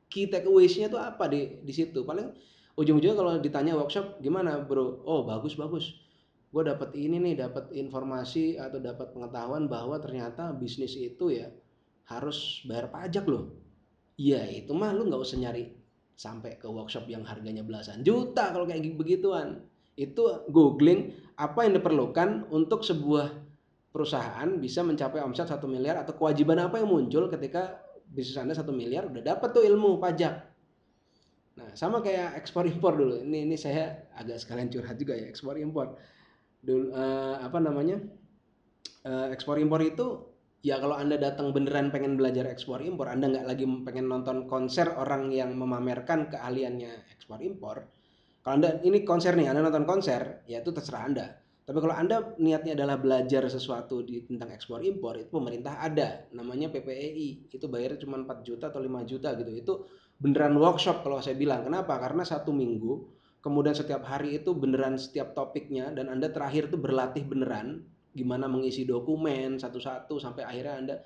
key 0.09 0.29
takeaways-nya 0.29 0.89
itu 0.93 0.99
apa 0.99 1.29
di 1.29 1.61
di 1.63 1.73
situ? 1.73 2.05
Paling 2.05 2.33
ujung-ujungnya 2.77 3.17
kalau 3.17 3.33
ditanya 3.39 3.77
workshop 3.77 4.21
gimana 4.25 4.61
bro? 4.65 5.05
Oh 5.05 5.25
bagus 5.25 5.55
bagus. 5.55 5.97
Gue 6.49 6.65
dapat 6.65 6.97
ini 6.97 7.21
nih 7.21 7.45
dapat 7.45 7.69
informasi 7.77 8.57
atau 8.57 8.81
dapat 8.81 9.13
pengetahuan 9.13 9.69
bahwa 9.69 10.01
ternyata 10.01 10.49
bisnis 10.57 10.97
itu 10.97 11.29
ya 11.29 11.53
harus 12.09 12.65
bayar 12.65 12.89
pajak 12.89 13.29
loh. 13.29 13.53
Iya 14.17 14.49
itu 14.49 14.73
mah 14.73 14.97
lu 14.97 15.07
nggak 15.07 15.21
usah 15.21 15.39
nyari 15.39 15.77
sampai 16.19 16.59
ke 16.59 16.67
workshop 16.67 17.07
yang 17.07 17.23
harganya 17.23 17.63
belasan 17.63 18.01
juta 18.03 18.51
kalau 18.51 18.65
kayak 18.65 18.97
begituan. 18.97 19.63
Itu 19.99 20.47
googling 20.49 21.13
apa 21.37 21.69
yang 21.69 21.79
diperlukan 21.79 22.49
untuk 22.55 22.87
sebuah 22.87 23.35
perusahaan 23.93 24.47
bisa 24.63 24.87
mencapai 24.87 25.21
omset 25.21 25.51
satu 25.51 25.67
miliar 25.67 26.01
atau 26.01 26.15
kewajiban 26.15 26.61
apa 26.61 26.79
yang 26.79 26.89
muncul 26.89 27.27
ketika 27.29 27.83
bisnis 28.09 28.37
anda 28.41 28.57
satu 28.57 28.73
miliar 28.73 29.07
udah 29.09 29.23
dapat 29.23 29.49
tuh 29.53 29.65
ilmu 29.65 30.01
pajak. 30.01 30.35
Nah 31.59 31.69
sama 31.75 32.01
kayak 32.03 32.39
ekspor 32.39 32.65
impor 32.67 32.97
dulu. 32.97 33.21
Ini 33.23 33.47
ini 33.47 33.57
saya 33.59 34.09
agak 34.17 34.43
sekalian 34.43 34.71
curhat 34.73 34.97
juga 34.99 35.15
ya 35.15 35.27
ekspor 35.29 35.59
impor. 35.59 35.95
Dulu 36.63 36.95
uh, 36.95 37.39
apa 37.43 37.59
namanya? 37.63 38.03
Uh, 39.07 39.31
ekspor 39.31 39.63
impor 39.63 39.79
itu 39.85 40.27
ya 40.67 40.83
kalau 40.83 40.99
anda 40.99 41.15
datang 41.15 41.55
beneran 41.55 41.95
pengen 41.95 42.19
belajar 42.19 42.51
ekspor 42.51 42.83
impor 42.83 43.07
anda 43.07 43.31
nggak 43.31 43.47
lagi 43.47 43.65
pengen 43.87 44.11
nonton 44.11 44.51
konser 44.51 44.91
orang 44.99 45.31
yang 45.31 45.55
memamerkan 45.55 46.27
keahliannya 46.31 47.15
ekspor 47.15 47.39
impor. 47.43 47.87
Kalau 48.43 48.55
anda 48.59 48.83
ini 48.83 49.07
konser 49.07 49.39
nih 49.39 49.51
anda 49.51 49.63
nonton 49.63 49.87
konser 49.87 50.43
ya 50.51 50.63
itu 50.63 50.75
terserah 50.75 51.03
anda 51.07 51.27
tapi 51.69 51.85
kalau 51.85 51.93
anda 51.93 52.33
niatnya 52.41 52.73
adalah 52.73 52.97
belajar 52.97 53.45
sesuatu 53.45 54.01
di 54.01 54.25
tentang 54.25 54.57
ekspor 54.57 54.81
impor 54.81 55.21
itu 55.21 55.29
pemerintah 55.29 55.77
ada. 55.85 56.25
Namanya 56.33 56.73
PPEI 56.73 57.53
itu 57.53 57.67
bayarnya 57.69 58.01
cuma 58.01 58.17
4 58.25 58.41
juta 58.41 58.73
atau 58.73 58.81
5 58.81 59.05
juta 59.05 59.37
gitu. 59.37 59.53
Itu 59.53 59.73
beneran 60.17 60.57
workshop 60.57 61.05
kalau 61.05 61.21
saya 61.21 61.37
bilang. 61.37 61.69
Kenapa? 61.69 62.01
Karena 62.01 62.25
satu 62.25 62.57
minggu 62.57 63.13
kemudian 63.45 63.77
setiap 63.77 64.01
hari 64.09 64.41
itu 64.41 64.57
beneran 64.57 64.97
setiap 64.97 65.37
topiknya 65.37 65.93
dan 65.93 66.09
anda 66.09 66.33
terakhir 66.33 66.73
itu 66.73 66.81
berlatih 66.81 67.29
beneran 67.29 67.85
gimana 68.17 68.49
mengisi 68.49 68.89
dokumen 68.89 69.61
satu-satu 69.61 70.17
sampai 70.19 70.49
akhirnya 70.49 70.75
anda 70.75 70.97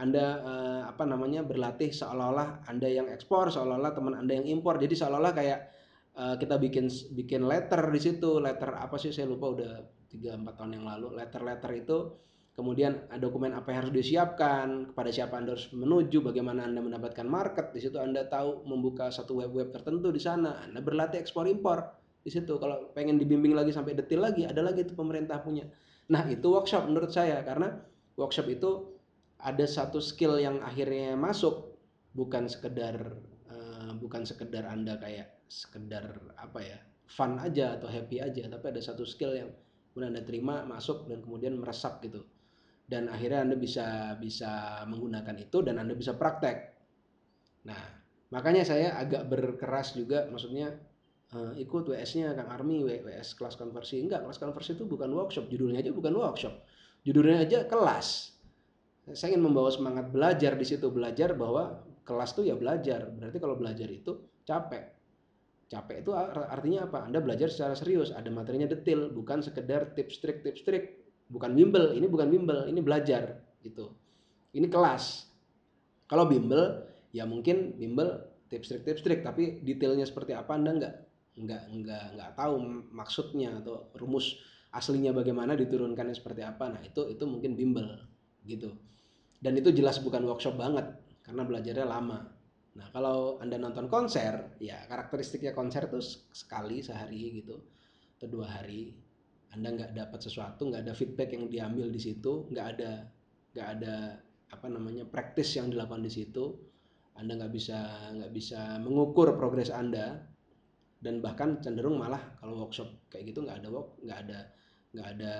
anda 0.00 0.24
uh, 0.40 0.82
apa 0.96 1.04
namanya 1.04 1.44
berlatih 1.44 1.92
seolah-olah 1.92 2.64
anda 2.72 2.88
yang 2.88 3.12
ekspor 3.12 3.52
seolah-olah 3.52 3.92
teman 3.92 4.16
anda 4.16 4.32
yang 4.32 4.48
impor. 4.48 4.80
Jadi 4.80 4.96
seolah-olah 4.96 5.36
kayak 5.36 5.60
uh, 6.16 6.34
kita 6.40 6.56
bikin 6.56 6.88
bikin 7.12 7.44
letter 7.44 7.84
di 7.92 8.00
situ. 8.00 8.40
Letter 8.40 8.80
apa 8.80 8.96
sih? 8.96 9.12
Saya 9.12 9.28
lupa 9.28 9.52
udah 9.52 9.72
tiga 10.16 10.32
empat 10.40 10.56
tahun 10.56 10.80
yang 10.80 10.86
lalu 10.88 11.12
letter-letter 11.20 11.72
itu 11.76 11.98
kemudian 12.56 13.04
dokumen 13.20 13.52
apa 13.52 13.68
yang 13.68 13.84
harus 13.84 13.92
disiapkan 13.92 14.88
kepada 14.88 15.12
siapa 15.12 15.36
anda 15.36 15.52
harus 15.52 15.68
menuju 15.76 16.24
bagaimana 16.24 16.64
anda 16.64 16.80
mendapatkan 16.80 17.28
market 17.28 17.76
di 17.76 17.84
situ 17.84 18.00
anda 18.00 18.24
tahu 18.24 18.64
membuka 18.64 19.12
satu 19.12 19.44
web-web 19.44 19.68
tertentu 19.76 20.08
di 20.08 20.18
sana. 20.18 20.64
Anda 20.64 20.80
berlatih 20.80 21.20
ekspor 21.20 21.44
impor 21.44 21.84
di 22.24 22.32
situ. 22.32 22.56
Kalau 22.56 22.90
pengen 22.96 23.20
dibimbing 23.20 23.52
lagi 23.52 23.76
sampai 23.76 23.92
detail 23.92 24.24
lagi 24.24 24.48
ada 24.48 24.64
lagi 24.64 24.88
itu 24.88 24.96
pemerintah 24.96 25.44
punya. 25.44 25.68
Nah, 26.08 26.24
itu 26.32 26.48
workshop 26.48 26.88
menurut 26.88 27.12
saya 27.12 27.44
karena 27.44 27.76
workshop 28.16 28.48
itu 28.48 28.70
ada 29.36 29.68
satu 29.68 30.00
skill 30.00 30.40
yang 30.40 30.64
akhirnya 30.64 31.12
masuk 31.12 31.76
bukan 32.16 32.48
sekedar 32.48 33.20
uh, 33.52 33.92
bukan 34.00 34.24
sekedar 34.24 34.64
Anda 34.64 34.96
kayak 34.96 35.44
sekedar 35.46 36.18
apa 36.40 36.58
ya, 36.64 36.78
fun 37.06 37.36
aja 37.36 37.76
atau 37.76 37.86
happy 37.86 38.18
aja, 38.18 38.48
tapi 38.48 38.64
ada 38.72 38.80
satu 38.82 39.04
skill 39.04 39.36
yang 39.36 39.50
kemudian 39.96 40.12
Anda 40.12 40.28
terima 40.28 40.60
masuk 40.68 41.08
dan 41.08 41.24
kemudian 41.24 41.56
meresap 41.56 42.04
gitu. 42.04 42.20
Dan 42.84 43.08
akhirnya 43.08 43.48
Anda 43.48 43.56
bisa 43.56 44.12
bisa 44.20 44.84
menggunakan 44.84 45.32
itu 45.40 45.64
dan 45.64 45.80
Anda 45.80 45.96
bisa 45.96 46.20
praktek. 46.20 46.76
Nah, 47.64 47.80
makanya 48.28 48.68
saya 48.68 48.92
agak 49.00 49.24
berkeras 49.32 49.96
juga 49.96 50.28
maksudnya 50.28 50.76
uh, 51.32 51.56
ikut 51.56 51.88
WS-nya 51.88 52.36
Kang 52.36 52.52
Armi 52.52 52.84
WS 52.84 53.40
kelas 53.40 53.56
konversi. 53.56 54.04
Enggak 54.04 54.28
kelas 54.28 54.36
konversi 54.36 54.76
itu 54.76 54.84
bukan 54.84 55.08
workshop. 55.16 55.48
Judulnya 55.48 55.80
aja 55.80 55.96
bukan 55.96 56.12
workshop. 56.12 56.60
Judulnya 57.08 57.48
aja 57.48 57.64
kelas. 57.64 58.36
Saya 59.16 59.32
ingin 59.32 59.48
membawa 59.48 59.72
semangat 59.72 60.12
belajar 60.12 60.60
di 60.60 60.66
situ 60.68 60.92
belajar 60.92 61.32
bahwa 61.32 61.88
kelas 62.04 62.36
tuh 62.36 62.44
ya 62.44 62.52
belajar. 62.52 63.08
Berarti 63.16 63.40
kalau 63.40 63.56
belajar 63.56 63.88
itu 63.88 64.28
capek 64.44 64.95
capek 65.66 66.06
itu 66.06 66.10
artinya 66.50 66.86
apa? 66.86 67.06
Anda 67.06 67.18
belajar 67.18 67.50
secara 67.50 67.74
serius 67.74 68.14
ada 68.14 68.30
materinya 68.30 68.70
detail 68.70 69.10
bukan 69.10 69.42
sekedar 69.42 69.94
tips 69.98 70.22
trik 70.22 70.46
tips 70.46 70.62
trik. 70.62 70.84
Bukan 71.26 71.58
bimbel 71.58 71.90
ini 71.98 72.06
bukan 72.06 72.30
bimbel 72.30 72.70
ini 72.70 72.78
belajar 72.78 73.42
gitu. 73.62 73.90
Ini 74.54 74.70
kelas. 74.70 75.26
Kalau 76.06 76.30
bimbel 76.30 76.86
ya 77.10 77.26
mungkin 77.26 77.74
bimbel 77.74 78.22
tips 78.46 78.70
trik 78.70 78.82
tips 78.86 79.02
trik 79.02 79.20
tapi 79.26 79.58
detailnya 79.66 80.06
seperti 80.06 80.38
apa 80.38 80.54
Anda 80.54 80.70
enggak 80.78 80.94
nggak 81.36 81.62
nggak 81.82 82.04
nggak 82.16 82.30
tahu 82.38 82.54
maksudnya 82.94 83.58
atau 83.60 83.90
rumus 83.98 84.38
aslinya 84.70 85.10
bagaimana 85.10 85.58
diturunkannya 85.58 86.14
seperti 86.14 86.46
apa. 86.46 86.70
Nah 86.70 86.80
itu 86.86 87.10
itu 87.10 87.24
mungkin 87.26 87.58
bimbel 87.58 88.06
gitu. 88.46 88.70
Dan 89.42 89.58
itu 89.58 89.74
jelas 89.74 89.98
bukan 89.98 90.22
workshop 90.30 90.54
banget 90.54 90.94
karena 91.26 91.42
belajarnya 91.42 91.86
lama 91.90 92.35
nah 92.76 92.86
kalau 92.92 93.40
anda 93.40 93.56
nonton 93.56 93.88
konser 93.88 94.56
ya 94.60 94.84
karakteristiknya 94.84 95.56
konser 95.56 95.88
itu 95.88 95.98
sekali 96.30 96.84
sehari 96.84 97.40
gitu 97.42 97.56
atau 98.16 98.28
dua 98.28 98.48
hari. 98.48 98.96
Anda 99.52 99.72
nggak 99.72 99.92
dapat 99.96 100.20
sesuatu 100.20 100.68
nggak 100.68 100.84
ada 100.84 100.92
feedback 100.92 101.32
yang 101.32 101.48
diambil 101.48 101.88
di 101.88 102.00
situ 102.00 102.48
nggak 102.52 102.66
ada 102.76 102.90
nggak 103.56 103.68
ada 103.80 103.94
apa 104.52 104.66
namanya 104.68 105.04
praktis 105.08 105.56
yang 105.56 105.72
dilakukan 105.72 106.04
di 106.04 106.12
situ. 106.12 106.44
Anda 107.16 107.40
nggak 107.40 107.52
bisa 107.52 107.78
nggak 108.16 108.32
bisa 108.32 108.76
mengukur 108.80 109.32
progres 109.36 109.72
anda. 109.72 110.20
Dan 110.96 111.20
bahkan 111.20 111.60
cenderung 111.60 112.00
malah 112.00 112.20
kalau 112.40 112.66
workshop 112.66 112.88
kayak 113.12 113.30
gitu 113.30 113.44
nggak 113.44 113.62
ada 113.62 113.68
work 113.68 114.00
nggak 114.00 114.18
ada 114.26 114.38
nggak 114.96 115.08
ada 115.16 115.32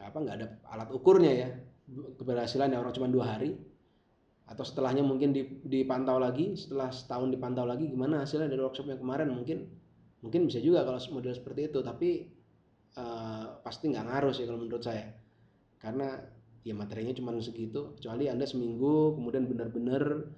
apa 0.00 0.18
nggak 0.18 0.36
ada 0.42 0.46
alat 0.72 0.88
ukurnya 0.90 1.32
ya 1.32 1.48
keberhasilan 2.18 2.72
orang 2.74 2.90
cuma 2.96 3.06
dua 3.06 3.36
hari 3.36 3.54
atau 4.52 4.64
setelahnya 4.68 5.00
mungkin 5.00 5.32
dipantau 5.64 6.20
lagi 6.20 6.52
setelah 6.52 6.92
setahun 6.92 7.32
dipantau 7.32 7.64
lagi 7.64 7.88
gimana 7.88 8.20
hasilnya 8.20 8.52
dari 8.52 8.60
workshop 8.60 8.92
yang 8.92 9.00
kemarin? 9.00 9.32
Mungkin 9.32 9.58
mungkin 10.20 10.44
bisa 10.44 10.60
juga 10.60 10.84
kalau 10.84 11.00
model 11.08 11.32
seperti 11.32 11.72
itu 11.72 11.80
tapi 11.80 12.28
uh, 13.00 13.58
pasti 13.64 13.88
nggak 13.88 14.04
ngaruh 14.04 14.32
sih 14.36 14.44
kalau 14.44 14.60
menurut 14.60 14.84
saya. 14.84 15.08
Karena 15.80 16.20
ya 16.62 16.76
materinya 16.76 17.16
cuma 17.16 17.32
segitu 17.40 17.96
kecuali 17.96 18.28
anda 18.28 18.44
seminggu 18.44 19.16
kemudian 19.16 19.48
benar-benar 19.48 20.30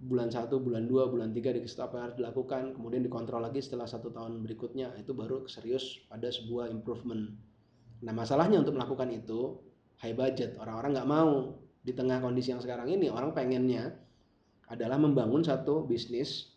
bulan 0.00 0.32
satu, 0.32 0.56
bulan 0.56 0.88
dua, 0.88 1.12
bulan 1.12 1.36
tiga 1.36 1.52
dikasih 1.52 1.84
apa 1.84 2.00
yang 2.00 2.04
harus 2.08 2.16
dilakukan, 2.16 2.62
kemudian 2.72 3.04
dikontrol 3.04 3.44
lagi 3.44 3.60
setelah 3.60 3.84
satu 3.84 4.08
tahun 4.08 4.40
berikutnya 4.40 4.96
itu 4.96 5.12
baru 5.12 5.44
serius 5.44 6.00
pada 6.08 6.32
sebuah 6.32 6.72
improvement. 6.72 7.36
Nah 8.00 8.12
masalahnya 8.16 8.64
untuk 8.64 8.80
melakukan 8.80 9.12
itu 9.12 9.60
high 10.00 10.16
budget, 10.16 10.56
orang-orang 10.56 10.96
nggak 10.96 11.10
mau 11.10 11.60
di 11.80 11.92
tengah 11.96 12.20
kondisi 12.20 12.52
yang 12.52 12.60
sekarang 12.60 12.88
ini 12.92 13.08
orang 13.08 13.32
pengennya 13.32 13.96
adalah 14.70 15.00
membangun 15.00 15.42
satu 15.42 15.82
bisnis, 15.88 16.54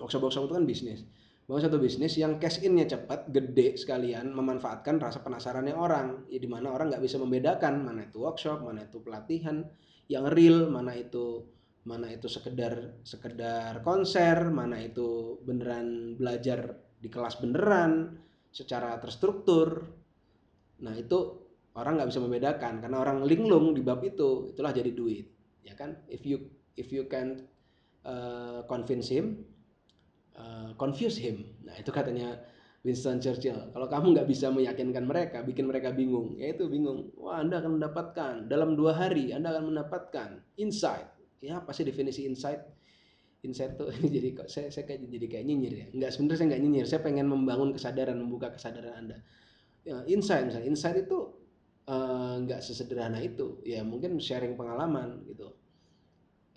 workshop-workshop 0.00 0.48
itu 0.48 0.54
kan 0.56 0.64
bisnis, 0.64 1.00
bangun 1.44 1.62
satu 1.68 1.76
bisnis 1.82 2.14
yang 2.16 2.40
cash 2.40 2.62
innya 2.64 2.88
cepat, 2.88 3.28
gede 3.28 3.76
sekalian, 3.76 4.32
memanfaatkan 4.32 5.02
rasa 5.02 5.20
penasarannya 5.20 5.76
orang, 5.76 6.24
ya 6.32 6.40
di 6.40 6.48
mana 6.48 6.72
orang 6.72 6.94
nggak 6.94 7.02
bisa 7.04 7.20
membedakan 7.20 7.82
mana 7.84 8.06
itu 8.06 8.22
workshop, 8.22 8.64
mana 8.64 8.86
itu 8.86 9.02
pelatihan 9.02 9.66
yang 10.08 10.30
real, 10.30 10.70
mana 10.70 10.96
itu 10.96 11.44
mana 11.82 12.14
itu 12.14 12.30
sekedar 12.30 13.02
sekedar 13.02 13.82
konser, 13.82 14.48
mana 14.48 14.78
itu 14.78 15.42
beneran 15.42 16.14
belajar 16.14 16.78
di 17.02 17.10
kelas 17.10 17.42
beneran 17.42 18.22
secara 18.54 18.94
terstruktur. 19.02 19.90
Nah 20.86 20.94
itu 20.94 21.41
orang 21.78 22.00
nggak 22.00 22.10
bisa 22.12 22.20
membedakan 22.20 22.84
karena 22.84 22.96
orang 23.00 23.24
linglung 23.24 23.72
di 23.72 23.80
bab 23.80 24.04
itu 24.04 24.52
itulah 24.52 24.72
jadi 24.74 24.92
duit, 24.92 25.26
ya 25.64 25.72
kan? 25.72 25.96
If 26.08 26.24
you 26.28 26.52
if 26.76 26.92
you 26.92 27.08
can 27.08 27.48
uh, 28.04 28.64
convince 28.68 29.08
him, 29.08 29.46
uh, 30.36 30.76
confuse 30.76 31.16
him. 31.16 31.48
Nah 31.64 31.76
itu 31.80 31.88
katanya 31.88 32.40
Winston 32.82 33.22
Churchill. 33.22 33.72
Kalau 33.72 33.86
kamu 33.88 34.18
nggak 34.18 34.28
bisa 34.28 34.52
meyakinkan 34.52 35.06
mereka, 35.06 35.40
bikin 35.40 35.70
mereka 35.70 35.94
bingung, 35.94 36.36
ya 36.36 36.52
itu 36.52 36.68
bingung. 36.68 37.14
Wah 37.16 37.40
Anda 37.40 37.62
akan 37.64 37.80
mendapatkan 37.80 38.32
dalam 38.50 38.76
dua 38.76 38.92
hari 38.92 39.32
Anda 39.32 39.54
akan 39.56 39.72
mendapatkan 39.72 40.44
insight 40.60 41.12
ya 41.42 41.58
apa 41.58 41.74
sih 41.74 41.82
definisi 41.82 42.22
insight 42.24 42.62
insight 43.42 43.74
tuh 43.74 43.90
ini 43.98 44.08
jadi 44.08 44.28
kok 44.38 44.48
saya 44.48 44.70
saya 44.70 44.86
kayak 44.86 45.10
jadi 45.10 45.26
kayak 45.26 45.44
nyinyir 45.50 45.74
ya 45.74 45.86
nggak 45.90 46.10
sebenarnya 46.14 46.38
saya 46.38 46.48
nggak 46.54 46.62
nyinyir 46.62 46.86
saya 46.86 47.00
pengen 47.02 47.26
membangun 47.26 47.74
kesadaran 47.74 48.16
membuka 48.16 48.54
kesadaran 48.54 48.94
anda 48.94 49.18
ya, 49.82 50.06
insight 50.06 50.46
misalnya 50.46 50.70
insight 50.70 50.96
itu 51.02 51.41
uh, 51.88 52.38
nggak 52.42 52.60
sesederhana 52.60 53.18
itu. 53.22 53.62
Ya 53.66 53.82
mungkin 53.82 54.18
sharing 54.18 54.54
pengalaman 54.54 55.24
gitu. 55.26 55.50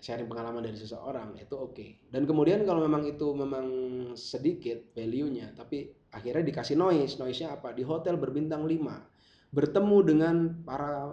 Sharing 0.02 0.30
pengalaman 0.30 0.62
dari 0.62 0.78
seseorang 0.78 1.40
itu 1.42 1.56
oke. 1.58 1.74
Okay. 1.74 1.90
dan 2.14 2.30
kemudian 2.30 2.62
kalau 2.62 2.86
memang 2.86 3.10
itu 3.10 3.34
memang 3.34 3.68
sedikit 4.14 4.94
value-nya 4.94 5.58
tapi 5.58 5.90
akhirnya 6.14 6.46
dikasih 6.46 6.78
noise. 6.78 7.18
Noise-nya 7.18 7.58
apa? 7.58 7.74
Di 7.74 7.82
hotel 7.82 8.20
berbintang 8.22 8.68
5 8.70 9.56
bertemu 9.56 9.98
dengan 10.04 10.36
para 10.68 11.08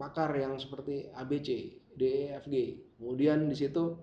pakar 0.00 0.32
yang 0.34 0.56
seperti 0.56 1.12
ABC 1.12 1.78
DEFG. 1.92 2.54
Kemudian 2.96 3.52
di 3.52 3.56
situ 3.58 3.94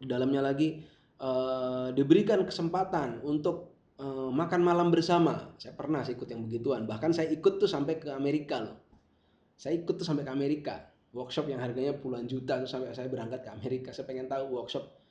di 0.00 0.08
dalamnya 0.08 0.40
lagi 0.40 0.80
uh, 1.20 1.92
diberikan 1.92 2.42
kesempatan 2.48 3.20
untuk 3.22 3.73
uh, 4.00 4.30
makan 4.30 4.60
malam 4.64 4.88
bersama. 4.88 5.54
Saya 5.60 5.76
pernah 5.76 6.02
sih 6.02 6.16
ikut 6.16 6.26
yang 6.30 6.42
begituan. 6.46 6.88
Bahkan 6.88 7.14
saya 7.14 7.28
ikut 7.30 7.60
tuh 7.60 7.70
sampai 7.70 8.00
ke 8.00 8.10
Amerika 8.10 8.62
loh. 8.62 8.76
Saya 9.54 9.78
ikut 9.78 9.94
tuh 10.00 10.06
sampai 10.06 10.26
ke 10.26 10.32
Amerika. 10.32 10.90
Workshop 11.14 11.46
yang 11.46 11.62
harganya 11.62 11.94
puluhan 11.94 12.26
juta 12.26 12.58
tuh 12.58 12.66
sampai 12.66 12.90
saya 12.90 13.06
berangkat 13.06 13.46
ke 13.46 13.50
Amerika. 13.54 13.94
Saya 13.94 14.10
pengen 14.10 14.26
tahu 14.26 14.50
workshop 14.50 15.04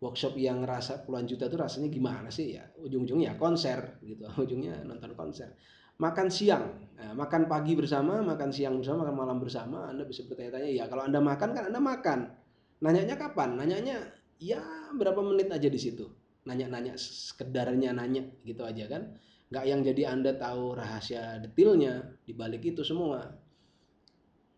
workshop 0.00 0.34
yang 0.40 0.64
rasa 0.64 1.04
puluhan 1.04 1.28
juta 1.28 1.46
tuh 1.46 1.60
rasanya 1.60 1.92
gimana 1.92 2.32
sih 2.32 2.56
ya 2.56 2.64
ujung-ujungnya 2.80 3.36
konser 3.36 4.00
gitu 4.00 4.24
ujungnya 4.44 4.80
nonton 4.82 5.12
konser 5.12 5.52
makan 6.00 6.32
siang 6.32 6.64
nah, 6.96 7.12
makan 7.12 7.44
pagi 7.44 7.76
bersama 7.76 8.24
makan 8.24 8.48
siang 8.48 8.80
bersama 8.80 9.04
makan 9.04 9.16
malam 9.20 9.36
bersama 9.36 9.92
anda 9.92 10.08
bisa 10.08 10.24
bertanya-tanya 10.24 10.72
ya 10.72 10.84
kalau 10.88 11.04
anda 11.04 11.20
makan 11.20 11.52
kan 11.52 11.64
anda 11.68 11.80
makan 11.80 12.32
nanyanya 12.80 13.20
kapan 13.20 13.60
nanyanya 13.60 14.00
ya 14.40 14.64
berapa 14.96 15.20
menit 15.20 15.52
aja 15.52 15.68
di 15.68 15.76
situ 15.76 16.08
nanya-nanya 16.50 16.98
sekedarnya 16.98 17.94
nanya 17.94 18.26
gitu 18.42 18.66
aja 18.66 18.90
kan. 18.90 19.14
Nggak 19.50 19.64
yang 19.66 19.80
jadi 19.82 20.02
anda 20.14 20.34
tahu 20.34 20.78
rahasia 20.78 21.38
detailnya 21.42 22.06
di 22.26 22.34
balik 22.34 22.66
itu 22.66 22.82
semua. 22.82 23.30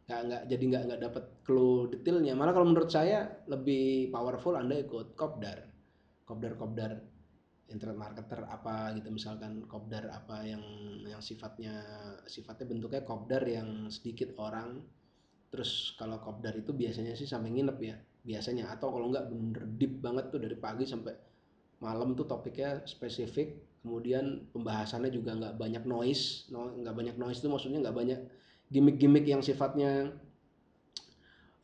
Nggak 0.09 0.21
nggak 0.29 0.43
jadi 0.53 0.65
nggak 0.69 0.83
nggak 0.89 1.01
dapat 1.09 1.25
clue 1.45 1.89
detailnya 1.93 2.33
malah 2.37 2.53
kalau 2.53 2.69
menurut 2.69 2.93
saya 2.93 3.45
lebih 3.49 4.13
powerful 4.13 4.57
anda 4.57 4.77
ikut 4.77 5.17
kopdar. 5.17 5.65
Kopdar 6.29 6.57
kopdar 6.61 6.93
internet 7.73 7.97
marketer 7.97 8.45
apa 8.45 8.93
gitu. 9.01 9.09
Misalkan 9.09 9.65
kopdar 9.65 10.13
apa 10.13 10.45
yang 10.45 10.61
yang 11.09 11.25
sifatnya 11.25 11.73
sifatnya 12.29 12.69
bentuknya 12.69 13.03
kopdar 13.05 13.43
yang 13.49 13.89
sedikit 13.89 14.37
orang. 14.37 14.85
Terus 15.49 15.97
kalau 15.97 16.21
kopdar 16.21 16.53
itu 16.53 16.77
biasanya 16.77 17.17
sih 17.17 17.25
sampai 17.25 17.49
nginep 17.49 17.79
ya. 17.81 17.97
Biasanya. 18.29 18.69
Atau 18.77 18.93
kalau 18.93 19.09
nggak 19.09 19.25
bener 19.33 19.65
deep 19.81 20.05
banget 20.05 20.29
tuh 20.29 20.41
dari 20.45 20.57
pagi 20.61 20.85
sampai 20.85 21.32
malam 21.83 22.15
tuh 22.15 22.25
topiknya 22.25 22.87
spesifik 22.87 23.59
kemudian 23.83 24.47
pembahasannya 24.55 25.11
juga 25.11 25.35
nggak 25.35 25.59
banyak 25.59 25.83
noise 25.83 26.47
nggak 26.55 26.95
banyak 26.95 27.17
noise 27.19 27.43
itu 27.43 27.51
maksudnya 27.51 27.83
nggak 27.83 27.97
banyak 27.99 28.21
gimmick-gimmick 28.71 29.27
yang 29.27 29.43
sifatnya 29.43 30.15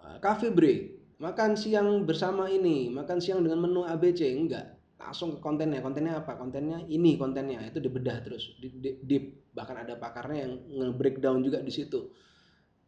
uh, 0.03 0.51
break 0.51 0.99
makan 1.23 1.55
siang 1.55 2.03
bersama 2.03 2.51
ini 2.51 2.91
makan 2.91 3.23
siang 3.23 3.47
dengan 3.47 3.63
menu 3.63 3.87
ABC 3.87 4.35
enggak 4.35 4.79
langsung 4.99 5.31
ke 5.31 5.39
kontennya 5.39 5.79
kontennya 5.79 6.19
apa? 6.19 6.35
Kontennya 6.35 6.83
ini 6.91 7.15
kontennya 7.15 7.63
itu 7.63 7.79
dibedah 7.79 8.19
terus 8.27 8.59
di, 8.59 8.67
di, 8.83 8.91
deep 9.07 9.55
bahkan 9.55 9.79
ada 9.79 9.95
pakarnya 9.95 10.47
yang 10.47 10.53
nge-breakdown 10.69 11.39
juga 11.43 11.63
di 11.63 11.71
situ 11.71 12.11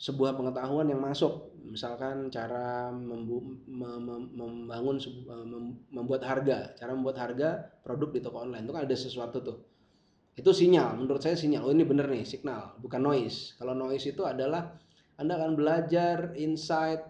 sebuah 0.00 0.32
pengetahuan 0.32 0.88
yang 0.88 1.04
masuk. 1.04 1.52
Misalkan 1.60 2.32
cara 2.32 2.88
membu, 2.88 3.60
mem, 3.68 4.32
membangun 4.32 4.96
mem, 5.28 5.76
membuat 5.92 6.24
harga. 6.24 6.72
Cara 6.74 6.96
membuat 6.96 7.20
harga 7.20 7.68
produk 7.84 8.08
di 8.16 8.20
toko 8.24 8.40
online. 8.40 8.64
Itu 8.64 8.72
kan 8.72 8.88
ada 8.88 8.96
sesuatu 8.96 9.44
tuh. 9.44 9.58
Itu 10.34 10.56
sinyal. 10.56 10.96
Menurut 10.96 11.20
saya 11.20 11.36
sinyal. 11.36 11.68
Oh 11.68 11.72
ini 11.76 11.84
bener 11.84 12.08
nih 12.08 12.24
signal. 12.24 12.80
Bukan 12.80 13.04
noise. 13.04 13.54
Kalau 13.60 13.76
noise 13.76 14.08
itu 14.08 14.24
adalah 14.24 14.72
anda 15.20 15.36
akan 15.36 15.52
belajar 15.52 16.32
insight 16.32 17.04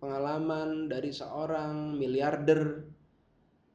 pengalaman 0.00 0.88
dari 0.88 1.12
seorang 1.12 1.92
miliarder 1.92 2.88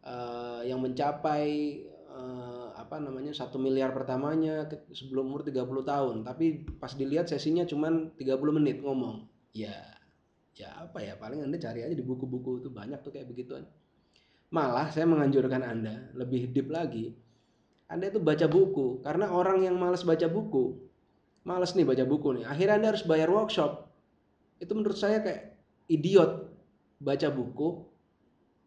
uh, 0.02 0.66
yang 0.66 0.82
mencapai 0.82 1.86
apa 2.96 3.04
namanya 3.04 3.36
satu 3.36 3.60
miliar 3.60 3.92
pertamanya 3.92 4.72
sebelum 4.96 5.28
umur 5.28 5.44
30 5.44 5.68
tahun. 5.84 6.16
Tapi 6.24 6.64
pas 6.80 6.96
dilihat 6.96 7.28
sesinya 7.28 7.68
cuman 7.68 8.16
30 8.16 8.40
menit 8.56 8.80
ngomong. 8.80 9.28
Ya 9.52 9.75
ya 10.56 10.72
apa 10.80 11.04
ya 11.04 11.20
paling 11.20 11.44
anda 11.44 11.60
cari 11.60 11.84
aja 11.84 11.92
di 11.92 12.00
buku-buku 12.00 12.64
itu 12.64 12.72
banyak 12.72 13.04
tuh 13.04 13.12
kayak 13.12 13.28
begituan. 13.28 13.68
Malah 14.56 14.88
saya 14.96 15.04
menganjurkan 15.12 15.60
anda 15.60 16.08
lebih 16.16 16.56
deep 16.56 16.72
lagi. 16.72 17.12
Anda 17.92 18.08
itu 18.08 18.24
baca 18.24 18.48
buku 18.48 19.04
karena 19.04 19.28
orang 19.36 19.68
yang 19.68 19.75
malas 19.75 20.08
baca 20.08 20.32
buku 20.32 20.88
malas 21.46 21.78
nih 21.78 21.86
baca 21.86 22.02
buku 22.10 22.42
nih 22.42 22.44
akhirnya 22.50 22.80
anda 22.80 22.88
harus 22.96 23.04
bayar 23.04 23.28
workshop. 23.28 23.92
Itu 24.64 24.72
menurut 24.72 24.96
saya 24.96 25.20
kayak 25.20 25.60
idiot 25.92 26.48
baca 27.04 27.28
buku. 27.28 27.92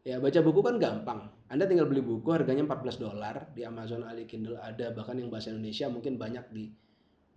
Ya 0.05 0.21
baca 0.21 0.45
buku 0.45 0.61
kan 0.61 0.77
gampang 0.77 1.38
anda 1.49 1.65
tinggal 1.65 1.89
beli 1.89 2.05
buku 2.05 2.29
harganya 2.29 2.61
14 2.69 3.01
dolar 3.01 3.49
di 3.57 3.65
Amazon 3.65 4.05
Ali 4.05 4.29
Kindle 4.29 4.61
ada 4.61 4.93
bahkan 4.93 5.17
yang 5.17 5.33
bahasa 5.33 5.49
Indonesia 5.49 5.89
mungkin 5.89 6.21
banyak 6.21 6.45
di 6.53 6.69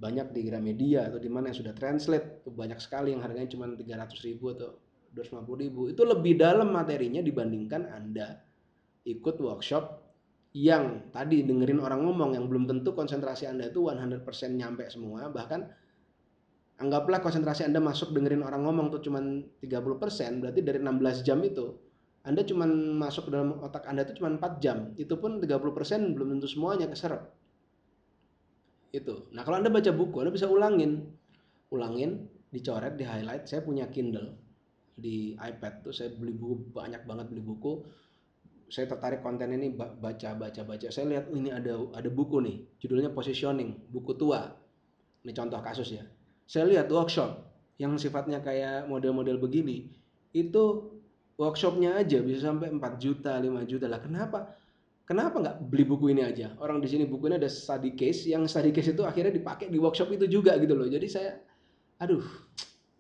banyak 0.01 0.36
di 0.36 0.41
Gramedia 0.44 1.08
atau 1.08 1.22
di 1.22 1.30
mana 1.32 1.53
yang 1.53 1.58
sudah 1.62 1.72
translate 1.77 2.44
itu 2.44 2.50
banyak 2.51 2.82
sekali 2.82 3.15
yang 3.15 3.24
harganya 3.24 3.48
cuma 3.53 3.70
300 3.70 4.27
ribu 4.27 4.51
atau 4.51 4.82
250 5.13 5.63
ribu. 5.63 5.82
Itu 5.94 6.03
lebih 6.03 6.41
dalam 6.41 6.74
materinya 6.74 7.21
dibandingkan 7.21 7.88
Anda 7.88 8.41
ikut 9.06 9.38
workshop 9.38 10.02
yang 10.58 11.13
tadi 11.13 11.45
dengerin 11.47 11.80
orang 11.80 12.04
ngomong 12.04 12.36
yang 12.36 12.50
belum 12.50 12.67
tentu 12.67 12.91
konsentrasi 12.97 13.47
Anda 13.47 13.69
itu 13.69 13.88
100% 13.88 14.26
nyampe 14.58 14.89
semua. 14.89 15.30
Bahkan 15.30 15.62
anggaplah 16.82 17.21
konsentrasi 17.21 17.63
Anda 17.69 17.78
masuk 17.78 18.12
dengerin 18.12 18.41
orang 18.41 18.65
ngomong 18.65 18.89
tuh 18.89 19.06
cuma 19.06 19.21
30% 19.21 20.41
berarti 20.41 20.60
dari 20.65 20.80
16 20.82 21.21
jam 21.21 21.39
itu 21.45 21.90
anda 22.21 22.45
cuma 22.45 22.69
masuk 22.69 23.29
ke 23.29 23.31
dalam 23.34 23.57
otak 23.65 23.89
Anda 23.89 24.05
itu 24.05 24.21
cuma 24.21 24.29
4 24.38 24.62
jam. 24.62 24.93
Itu 24.93 25.17
pun 25.17 25.41
30% 25.41 26.13
belum 26.13 26.38
tentu 26.38 26.45
semuanya 26.45 26.86
keserap. 26.86 27.34
Itu. 28.93 29.25
Nah, 29.34 29.41
kalau 29.41 29.57
Anda 29.57 29.73
baca 29.73 29.89
buku, 29.89 30.21
Anda 30.21 30.29
bisa 30.29 30.45
ulangin. 30.45 31.01
Ulangin, 31.73 32.29
dicoret, 32.53 32.93
di 32.93 33.10
highlight. 33.10 33.49
Saya 33.49 33.65
punya 33.65 33.89
Kindle 33.89 34.38
di 35.01 35.34
iPad 35.34 35.81
tuh 35.81 35.93
saya 35.95 36.13
beli 36.13 36.36
buku 36.36 36.77
banyak 36.77 37.10
banget 37.10 37.34
beli 37.34 37.41
buku. 37.41 37.81
Saya 38.71 38.88
tertarik 38.88 39.25
konten 39.25 39.51
ini 39.51 39.73
baca 39.73 40.38
baca 40.38 40.62
baca. 40.63 40.88
Saya 40.93 41.17
lihat 41.17 41.25
oh, 41.27 41.36
ini 41.36 41.49
ada 41.49 41.75
ada 41.91 42.07
buku 42.07 42.39
nih, 42.39 42.77
judulnya 42.79 43.12
positioning, 43.12 43.89
buku 43.89 44.15
tua. 44.15 44.47
Ini 45.25 45.34
contoh 45.34 45.60
kasus 45.60 45.89
ya. 45.91 46.05
Saya 46.45 46.69
lihat 46.69 46.88
workshop 46.88 47.49
yang 47.81 47.97
sifatnya 47.97 48.39
kayak 48.45 48.86
model-model 48.86 49.41
begini 49.41 49.89
itu 50.31 50.90
workshopnya 51.41 51.97
aja 51.97 52.21
bisa 52.21 52.54
sampai 52.54 52.69
4 52.69 53.01
juta 53.01 53.34
5 53.41 53.65
juta. 53.65 53.89
Lah 53.89 53.97
kenapa? 53.97 54.54
Kenapa 55.01 55.41
nggak 55.41 55.58
beli 55.65 55.84
buku 55.89 56.13
ini 56.13 56.21
aja? 56.21 56.54
Orang 56.62 56.80
di 56.80 56.88
sini 56.88 57.10
bukunya 57.10 57.41
ada 57.41 57.49
study 57.49 57.97
case 57.97 58.30
yang 58.30 58.45
study 58.45 58.69
case 58.69 58.93
itu 58.93 59.01
akhirnya 59.01 59.34
dipakai 59.34 59.67
di 59.67 59.82
workshop 59.82 60.13
itu 60.13 60.30
juga 60.30 60.56
gitu 60.62 60.77
loh. 60.77 60.86
Jadi 60.86 61.08
saya 61.10 61.41
aduh 61.97 62.21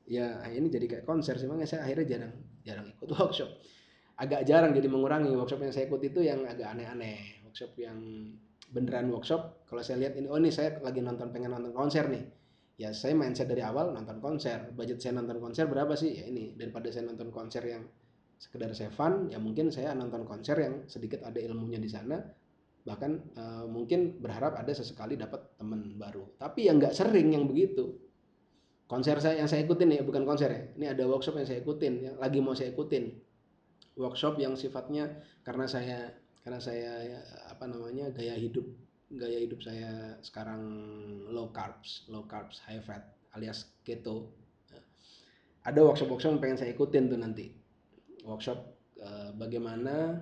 ya 0.09 0.41
ini 0.49 0.67
jadi 0.67 0.89
kayak 0.89 1.05
konser 1.05 1.37
sih. 1.37 1.45
Makanya 1.45 1.69
saya 1.69 1.81
akhirnya 1.85 2.17
jarang 2.17 2.33
jarang 2.65 2.87
ikut 2.97 3.09
workshop. 3.21 3.49
Agak 4.17 4.41
jarang 4.49 4.73
jadi 4.73 4.89
mengurangi 4.89 5.31
workshop 5.37 5.61
yang 5.61 5.71
saya 5.71 5.85
ikut 5.87 6.01
itu 6.01 6.19
yang 6.25 6.43
agak 6.49 6.73
aneh-aneh. 6.73 7.45
Workshop 7.45 7.77
yang 7.77 7.97
beneran 8.73 9.07
workshop. 9.13 9.63
Kalau 9.69 9.85
saya 9.85 10.01
lihat 10.01 10.17
ini 10.17 10.27
oh 10.27 10.35
ini 10.41 10.49
saya 10.49 10.81
lagi 10.81 10.99
nonton 10.99 11.29
pengen 11.29 11.53
nonton 11.53 11.71
konser 11.71 12.09
nih. 12.09 12.25
Ya 12.81 12.91
saya 12.97 13.13
mindset 13.13 13.47
dari 13.47 13.61
awal 13.61 13.93
nonton 13.93 14.17
konser. 14.19 14.73
Budget 14.73 14.99
saya 14.99 15.21
nonton 15.21 15.37
konser 15.37 15.69
berapa 15.69 15.93
sih? 15.95 16.17
Ya 16.17 16.25
ini. 16.27 16.57
Daripada 16.57 16.89
saya 16.91 17.07
nonton 17.07 17.29
konser 17.29 17.63
yang 17.63 17.85
sekedar 18.41 18.73
saya 18.73 18.89
fun 18.89 19.29
ya 19.29 19.37
mungkin 19.37 19.69
saya 19.69 19.93
nonton 19.93 20.25
konser 20.25 20.57
yang 20.57 20.89
sedikit 20.89 21.21
ada 21.21 21.37
ilmunya 21.37 21.77
di 21.77 21.85
sana. 21.85 22.17
Bahkan 22.81 23.11
uh, 23.37 23.65
mungkin 23.69 24.17
berharap 24.17 24.57
ada 24.57 24.73
sesekali 24.73 25.13
dapat 25.13 25.53
teman 25.61 25.93
baru. 26.01 26.25
Tapi 26.41 26.65
yang 26.65 26.81
nggak 26.81 26.97
sering 26.97 27.29
yang 27.37 27.45
begitu. 27.45 27.93
Konser 28.89 29.21
saya 29.21 29.45
yang 29.45 29.45
saya 29.45 29.61
ikutin 29.61 29.93
ya 29.93 30.01
bukan 30.01 30.25
konser 30.25 30.49
ya. 30.49 30.61
Ini 30.73 30.85
ada 30.97 31.05
workshop 31.05 31.37
yang 31.37 31.45
saya 31.45 31.61
ikutin 31.61 31.93
yang 32.01 32.15
lagi 32.17 32.41
mau 32.41 32.57
saya 32.57 32.73
ikutin. 32.73 33.13
Workshop 34.01 34.41
yang 34.41 34.57
sifatnya 34.57 35.21
karena 35.45 35.69
saya 35.69 36.17
karena 36.41 36.57
saya 36.57 36.91
ya, 37.05 37.19
apa 37.53 37.69
namanya 37.69 38.09
gaya 38.09 38.33
hidup 38.33 38.65
gaya 39.13 39.37
hidup 39.37 39.61
saya 39.61 40.17
sekarang 40.25 40.65
low 41.29 41.53
carbs 41.53 42.09
low 42.09 42.25
carbs 42.25 42.57
high 42.65 42.81
fat 42.81 43.05
alias 43.37 43.69
keto. 43.85 44.33
Ada 45.61 45.85
workshop 45.85 46.09
workshop 46.09 46.33
yang 46.33 46.41
pengen 46.41 46.57
saya 46.57 46.73
ikutin 46.73 47.05
tuh 47.05 47.21
nanti 47.21 47.60
workshop 48.25 48.59
uh, 49.01 49.33
bagaimana 49.35 50.21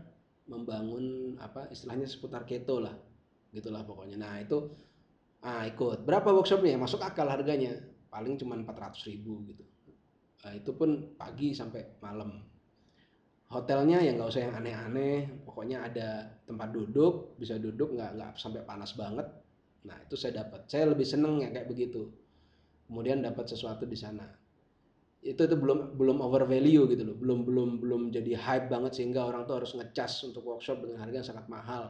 membangun 0.50 1.38
apa 1.38 1.70
istilahnya 1.70 2.10
seputar 2.10 2.44
keto 2.44 2.82
lah 2.82 2.96
gitulah 3.54 3.82
pokoknya. 3.86 4.18
Nah 4.18 4.42
itu 4.42 4.70
ah 5.46 5.66
ikut. 5.66 6.06
Berapa 6.06 6.30
workshopnya 6.34 6.78
masuk 6.78 7.02
akal 7.02 7.30
harganya. 7.30 7.74
Paling 8.10 8.42
cuma 8.42 8.58
400 8.58 9.06
ribu 9.06 9.46
gitu. 9.46 9.62
Nah, 10.40 10.56
itu 10.58 10.72
pun 10.74 11.14
pagi 11.14 11.54
sampai 11.54 12.02
malam. 12.02 12.42
Hotelnya 13.50 14.02
ya 14.02 14.18
nggak 14.18 14.30
usah 14.30 14.50
yang 14.50 14.56
aneh-aneh. 14.58 15.46
Pokoknya 15.46 15.86
ada 15.86 16.26
tempat 16.46 16.74
duduk. 16.74 17.38
Bisa 17.38 17.62
duduk 17.62 17.94
nggak 17.94 18.12
nggak 18.18 18.32
sampai 18.38 18.66
panas 18.66 18.98
banget. 18.98 19.26
Nah 19.86 19.98
itu 20.06 20.16
saya 20.18 20.42
dapat. 20.46 20.66
Saya 20.70 20.90
lebih 20.90 21.06
seneng 21.06 21.42
ya 21.42 21.54
kayak 21.54 21.70
begitu. 21.70 22.10
Kemudian 22.90 23.22
dapat 23.22 23.46
sesuatu 23.46 23.86
di 23.86 23.98
sana 23.98 24.26
itu 25.20 25.42
itu 25.44 25.56
belum 25.60 26.00
belum 26.00 26.18
over 26.24 26.48
value 26.48 26.88
gitu 26.88 27.04
loh. 27.04 27.16
Belum 27.20 27.44
belum 27.44 27.70
belum 27.84 28.02
jadi 28.16 28.40
hype 28.40 28.72
banget 28.72 28.96
sehingga 29.00 29.28
orang 29.28 29.44
tuh 29.44 29.60
harus 29.60 29.76
ngecas 29.76 30.24
untuk 30.24 30.48
workshop 30.48 30.80
dengan 30.84 31.04
harga 31.04 31.16
yang 31.20 31.28
sangat 31.28 31.46
mahal. 31.52 31.84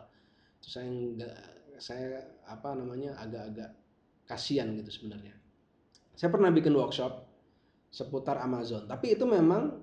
Itu 0.58 0.68
saya 0.74 0.88
enggak 0.89 1.36
saya 1.80 2.26
apa 2.50 2.76
namanya 2.76 3.15
agak-agak 3.22 3.70
kasihan 4.26 4.74
gitu 4.78 4.89
sebenarnya. 4.89 5.38
Saya 6.18 6.34
pernah 6.34 6.52
bikin 6.52 6.74
workshop 6.74 7.30
seputar 7.89 8.38
Amazon 8.42 8.86
tapi 8.86 9.18
itu 9.18 9.26
memang 9.26 9.82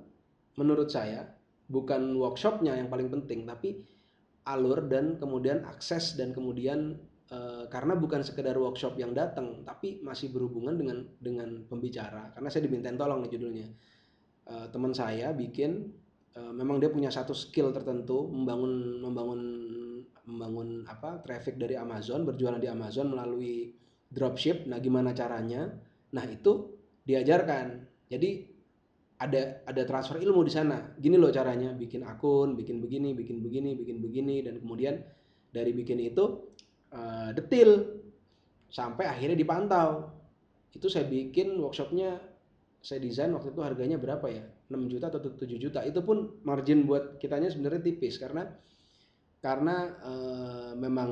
menurut 0.54 0.86
saya 0.90 1.26
bukan 1.66 2.14
workshopnya 2.14 2.78
yang 2.78 2.86
paling 2.86 3.10
penting 3.10 3.42
tapi 3.42 3.82
alur 4.46 4.86
dan 4.86 5.18
kemudian 5.18 5.66
akses 5.66 6.14
dan 6.14 6.30
kemudian 6.30 6.94
Uh, 7.26 7.66
karena 7.66 7.98
bukan 7.98 8.22
sekedar 8.22 8.54
workshop 8.54 8.94
yang 9.02 9.10
datang, 9.10 9.66
tapi 9.66 9.98
masih 9.98 10.30
berhubungan 10.30 10.78
dengan 10.78 11.02
dengan 11.18 11.66
pembicara. 11.66 12.30
Karena 12.30 12.46
saya 12.46 12.70
dimintain 12.70 12.94
tolong 12.94 13.26
nih 13.26 13.30
judulnya. 13.34 13.68
Uh, 14.46 14.66
teman 14.70 14.94
saya 14.94 15.34
bikin, 15.34 15.90
uh, 16.38 16.54
memang 16.54 16.78
dia 16.78 16.86
punya 16.86 17.10
satu 17.10 17.34
skill 17.34 17.74
tertentu 17.74 18.30
membangun 18.30 19.02
membangun 19.02 19.40
membangun 20.26 20.86
apa 20.86 21.18
traffic 21.26 21.58
dari 21.58 21.74
Amazon, 21.74 22.22
berjualan 22.22 22.62
di 22.62 22.70
Amazon 22.70 23.10
melalui 23.10 23.74
dropship 24.10 24.66
nah 24.70 24.78
gimana 24.78 25.10
caranya 25.10 25.66
nah 26.14 26.22
itu 26.26 26.70
diajarkan 27.02 27.82
jadi 28.06 28.46
ada 29.16 29.64
ada 29.64 29.82
transfer 29.88 30.20
ilmu 30.20 30.44
di 30.44 30.52
sana 30.52 30.94
gini 31.00 31.16
loh 31.16 31.32
caranya 31.32 31.72
bikin 31.72 32.04
akun 32.04 32.54
bikin 32.54 32.78
begini 32.78 33.16
bikin 33.16 33.40
begini 33.42 33.74
bikin 33.74 33.98
begini 33.98 34.36
dan 34.44 34.60
kemudian 34.60 35.00
dari 35.50 35.72
bikin 35.72 35.98
itu 36.04 36.54
uh, 36.92 37.30
detil 37.34 38.02
sampai 38.70 39.08
akhirnya 39.08 39.38
dipantau. 39.38 40.12
Itu 40.74 40.92
saya 40.92 41.08
bikin 41.08 41.56
workshopnya 41.56 42.20
saya 42.84 43.02
desain 43.02 43.32
waktu 43.32 43.50
itu 43.50 43.60
harganya 43.64 43.96
berapa 43.98 44.26
ya? 44.28 44.44
6 44.66 44.92
juta 44.92 45.08
atau 45.10 45.22
7 45.22 45.46
juta. 45.58 45.80
Itu 45.86 46.02
pun 46.02 46.42
margin 46.42 46.84
buat 46.84 47.18
kitanya 47.22 47.50
sebenarnya 47.50 47.82
tipis 47.82 48.18
karena 48.18 48.46
karena 49.40 49.94
uh, 50.02 50.72
memang 50.74 51.10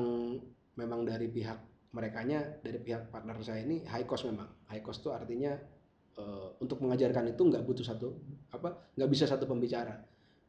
memang 0.75 1.07
dari 1.07 1.31
pihak 1.31 1.89
merekanya 1.95 2.59
dari 2.59 2.75
pihak 2.83 3.07
partner 3.07 3.39
saya 3.39 3.63
ini 3.63 3.87
high 3.87 4.03
cost 4.03 4.27
memang. 4.27 4.51
High 4.67 4.83
cost 4.83 4.99
itu 4.99 5.09
artinya 5.15 5.55
uh, 6.19 6.51
untuk 6.59 6.83
mengajarkan 6.83 7.31
itu 7.31 7.41
nggak 7.47 7.63
butuh 7.63 7.87
satu 7.87 8.11
apa 8.51 8.91
nggak 8.99 9.09
bisa 9.09 9.23
satu 9.23 9.47
pembicara. 9.47 9.95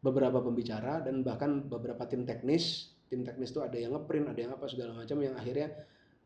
Beberapa 0.02 0.42
pembicara 0.42 1.02
dan 1.02 1.22
bahkan 1.22 1.66
beberapa 1.66 2.02
tim 2.10 2.26
teknis 2.26 2.95
tim 3.06 3.22
teknis 3.22 3.54
itu 3.54 3.62
ada 3.62 3.78
yang 3.78 3.94
ngeprint 3.94 4.26
ada 4.26 4.40
yang 4.40 4.52
apa 4.54 4.66
segala 4.66 4.92
macam 4.94 5.16
yang 5.22 5.34
akhirnya 5.38 5.70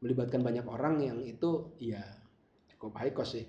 melibatkan 0.01 0.41
banyak 0.41 0.65
orang 0.65 1.05
yang 1.05 1.19
itu 1.21 1.77
ya 1.77 2.01
cukup 2.73 2.97
high 2.97 3.13
cost 3.13 3.37
sih. 3.37 3.47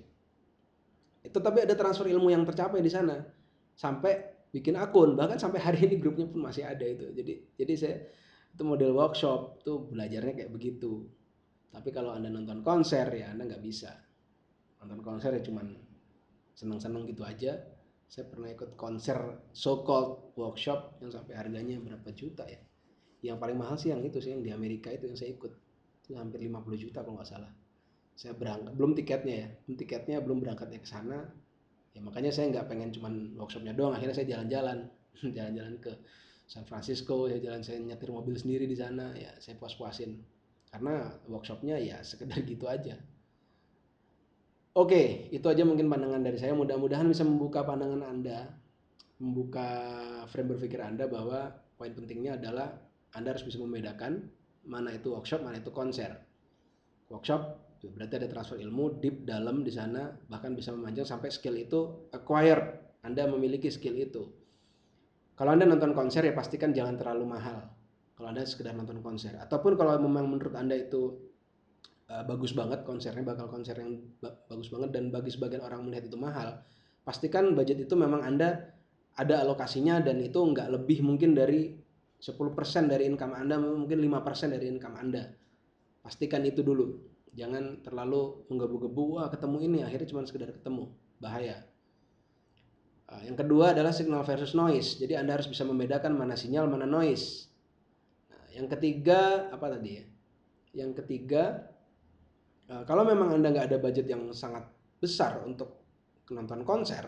Itu 1.24 1.40
tapi 1.40 1.64
ada 1.64 1.74
transfer 1.80 2.12
ilmu 2.12 2.28
yang 2.28 2.44
tercapai 2.44 2.84
di 2.84 2.92
sana. 2.92 3.24
Sampai 3.72 4.44
bikin 4.52 4.76
akun 4.76 5.16
bahkan 5.16 5.40
sampai 5.40 5.64
hari 5.64 5.88
ini 5.88 5.96
grupnya 5.96 6.28
pun 6.28 6.44
masih 6.44 6.68
ada 6.68 6.84
itu. 6.84 7.08
Jadi 7.16 7.34
jadi 7.56 7.74
saya 7.80 7.96
itu 8.52 8.64
model 8.68 8.92
workshop 8.92 9.64
tuh 9.64 9.88
belajarnya 9.88 10.44
kayak 10.44 10.52
begitu. 10.52 11.08
Tapi 11.72 11.88
kalau 11.96 12.12
anda 12.12 12.28
nonton 12.28 12.60
konser 12.60 13.08
ya 13.16 13.32
anda 13.32 13.48
nggak 13.48 13.64
bisa. 13.64 13.96
Nonton 14.84 15.00
konser 15.00 15.32
ya 15.40 15.42
cuman 15.46 15.72
seneng-seneng 16.52 17.08
gitu 17.08 17.24
aja. 17.24 17.64
Saya 18.12 18.28
pernah 18.28 18.52
ikut 18.52 18.76
konser 18.76 19.48
so 19.56 19.88
called 19.88 20.36
workshop 20.36 21.00
yang 21.00 21.16
sampai 21.16 21.32
harganya 21.40 21.80
berapa 21.80 22.12
juta 22.12 22.44
ya 22.44 22.60
yang 23.22 23.38
paling 23.38 23.58
mahal 23.58 23.78
sih 23.78 23.94
yang 23.94 24.02
itu 24.02 24.18
sih 24.18 24.34
yang 24.34 24.42
di 24.42 24.50
Amerika 24.50 24.90
itu 24.90 25.06
yang 25.06 25.18
saya 25.18 25.34
ikut. 25.38 25.54
Itu 26.02 26.18
hampir 26.18 26.42
50 26.42 26.58
juta 26.82 27.06
kalau 27.06 27.22
nggak 27.22 27.30
salah. 27.30 27.52
Saya 28.18 28.34
berangkat 28.34 28.74
belum 28.74 28.92
tiketnya 28.98 29.36
ya. 29.38 29.48
Belum 29.66 29.76
tiketnya 29.78 30.18
belum 30.26 30.38
berangkatnya 30.42 30.80
ke 30.82 30.90
sana. 30.90 31.30
Ya 31.94 32.02
makanya 32.02 32.34
saya 32.34 32.50
nggak 32.50 32.66
pengen 32.66 32.90
cuman 32.90 33.38
workshopnya 33.38 33.78
doang. 33.78 33.94
Akhirnya 33.94 34.18
saya 34.18 34.28
jalan-jalan. 34.38 34.90
Jalan-jalan 35.38 35.76
ke 35.78 35.92
San 36.50 36.66
Francisco 36.66 37.30
ya 37.30 37.38
jalan 37.38 37.62
saya 37.62 37.78
nyetir 37.78 38.10
mobil 38.10 38.34
sendiri 38.34 38.66
di 38.66 38.74
sana. 38.74 39.14
Ya 39.14 39.38
saya 39.38 39.54
puas-puasin. 39.62 40.18
Karena 40.74 41.14
workshopnya 41.30 41.78
ya 41.78 42.02
sekedar 42.02 42.42
gitu 42.52 42.66
aja. 42.66 42.98
Oke, 44.72 45.28
itu 45.36 45.44
aja 45.52 45.68
mungkin 45.68 45.92
pandangan 45.92 46.24
dari 46.24 46.40
saya. 46.40 46.56
Mudah-mudahan 46.56 47.04
bisa 47.06 47.28
membuka 47.28 47.68
pandangan 47.68 48.08
Anda, 48.08 48.48
membuka 49.20 49.68
frame 50.32 50.56
berpikir 50.56 50.80
Anda 50.80 51.12
bahwa 51.12 51.52
poin 51.76 51.92
pentingnya 51.92 52.40
adalah 52.40 52.72
Anda 53.16 53.36
harus 53.36 53.44
bisa 53.44 53.60
membedakan 53.60 54.28
mana 54.68 54.94
itu 54.96 55.12
workshop, 55.12 55.44
mana 55.44 55.60
itu 55.60 55.72
konser. 55.74 56.16
Workshop 57.12 57.60
berarti 57.82 58.22
ada 58.22 58.30
transfer 58.30 58.62
ilmu 58.62 59.02
deep 59.02 59.26
dalam 59.26 59.66
di 59.66 59.74
sana, 59.74 60.14
bahkan 60.30 60.54
bisa 60.54 60.70
memanjang 60.70 61.08
sampai 61.08 61.34
skill 61.34 61.58
itu 61.58 62.10
acquired. 62.14 62.78
Anda 63.02 63.26
memiliki 63.26 63.74
skill 63.74 63.98
itu. 63.98 64.30
Kalau 65.34 65.58
Anda 65.58 65.66
nonton 65.66 65.98
konser 65.98 66.22
ya 66.22 66.38
pastikan 66.38 66.70
jangan 66.70 67.02
terlalu 67.02 67.26
mahal. 67.26 67.66
Kalau 68.14 68.30
Anda 68.30 68.46
sekedar 68.46 68.78
nonton 68.78 69.02
konser, 69.02 69.34
ataupun 69.42 69.74
kalau 69.74 69.98
memang 69.98 70.30
menurut 70.30 70.54
Anda 70.54 70.78
itu 70.78 71.32
uh, 72.12 72.24
bagus 72.28 72.52
banget 72.52 72.84
konsernya 72.84 73.24
bakal 73.24 73.48
konser 73.48 73.80
yang 73.80 74.04
ba 74.20 74.36
bagus 74.52 74.68
banget 74.68 74.90
dan 74.92 75.10
bagi 75.10 75.32
sebagian 75.32 75.64
orang 75.64 75.88
melihat 75.88 76.12
itu 76.12 76.18
mahal 76.20 76.60
pastikan 77.08 77.56
budget 77.56 77.88
itu 77.88 77.96
memang 77.96 78.22
anda 78.22 78.76
ada 79.16 79.44
alokasinya 79.44 80.04
dan 80.04 80.20
itu 80.20 80.38
nggak 80.38 80.68
lebih 80.72 81.04
mungkin 81.04 81.34
dari 81.34 81.72
10% 82.22 82.86
dari 82.86 83.10
income 83.10 83.34
anda 83.34 83.58
mungkin 83.58 83.98
5% 83.98 84.54
dari 84.54 84.70
income 84.70 84.96
anda. 84.96 85.34
Pastikan 86.06 86.46
itu 86.46 86.62
dulu. 86.62 87.02
Jangan 87.34 87.82
terlalu 87.82 88.46
menggebu-gebu 88.52 89.04
wah 89.18 89.28
ketemu 89.34 89.58
ini 89.66 89.80
akhirnya 89.82 90.08
cuma 90.14 90.22
sekedar 90.24 90.54
ketemu. 90.54 90.94
Bahaya. 91.18 91.66
Uh, 93.10 93.22
yang 93.26 93.36
kedua 93.36 93.74
adalah 93.74 93.90
signal 93.90 94.22
versus 94.22 94.54
noise. 94.54 95.02
Jadi 95.02 95.18
anda 95.18 95.36
harus 95.36 95.50
bisa 95.50 95.66
membedakan 95.66 96.14
mana 96.14 96.38
sinyal 96.38 96.70
mana 96.70 96.86
noise. 96.86 97.50
Nah, 98.30 98.46
yang 98.54 98.70
ketiga 98.70 99.50
apa 99.50 99.66
tadi 99.74 99.90
ya? 99.98 100.06
Yang 100.72 101.04
ketiga 101.04 101.72
Eh, 102.72 102.84
kalau 102.88 103.04
memang 103.04 103.36
anda 103.36 103.52
nggak 103.52 103.68
ada 103.68 103.78
budget 103.84 104.08
yang 104.08 104.32
sangat 104.32 104.64
besar 105.04 105.44
untuk 105.44 105.84
nonton 106.32 106.64
konser, 106.64 107.04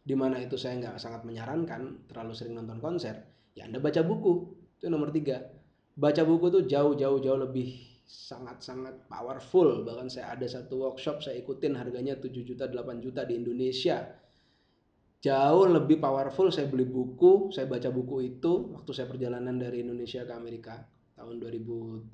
di 0.00 0.16
mana 0.16 0.40
itu 0.40 0.56
saya 0.56 0.80
nggak 0.80 0.96
sangat 0.96 1.28
menyarankan 1.28 2.08
terlalu 2.08 2.32
sering 2.32 2.56
nonton 2.56 2.80
konser, 2.80 3.20
ya 3.52 3.68
anda 3.68 3.78
baca 3.78 4.00
buku 4.04 4.32
itu 4.78 4.86
nomor 4.90 5.14
tiga. 5.14 5.46
Baca 5.92 6.24
buku 6.24 6.48
tuh 6.48 6.62
jauh 6.64 6.96
jauh 6.96 7.20
jauh 7.20 7.38
lebih 7.38 7.92
sangat 8.08 8.64
sangat 8.64 9.06
powerful. 9.06 9.84
Bahkan 9.86 10.08
saya 10.08 10.34
ada 10.34 10.46
satu 10.48 10.88
workshop 10.88 11.22
saya 11.22 11.38
ikutin 11.38 11.76
harganya 11.76 12.18
7 12.18 12.32
juta 12.42 12.66
8 12.66 12.98
juta 12.98 13.22
di 13.24 13.38
Indonesia. 13.38 14.02
Jauh 15.22 15.70
lebih 15.70 16.02
powerful 16.02 16.50
saya 16.50 16.66
beli 16.66 16.82
buku, 16.82 17.54
saya 17.54 17.70
baca 17.70 17.94
buku 17.94 18.34
itu 18.34 18.74
waktu 18.74 18.90
saya 18.90 19.06
perjalanan 19.06 19.54
dari 19.54 19.86
Indonesia 19.86 20.26
ke 20.26 20.34
Amerika 20.34 20.82
tahun 21.14 21.38
2017 21.38 22.10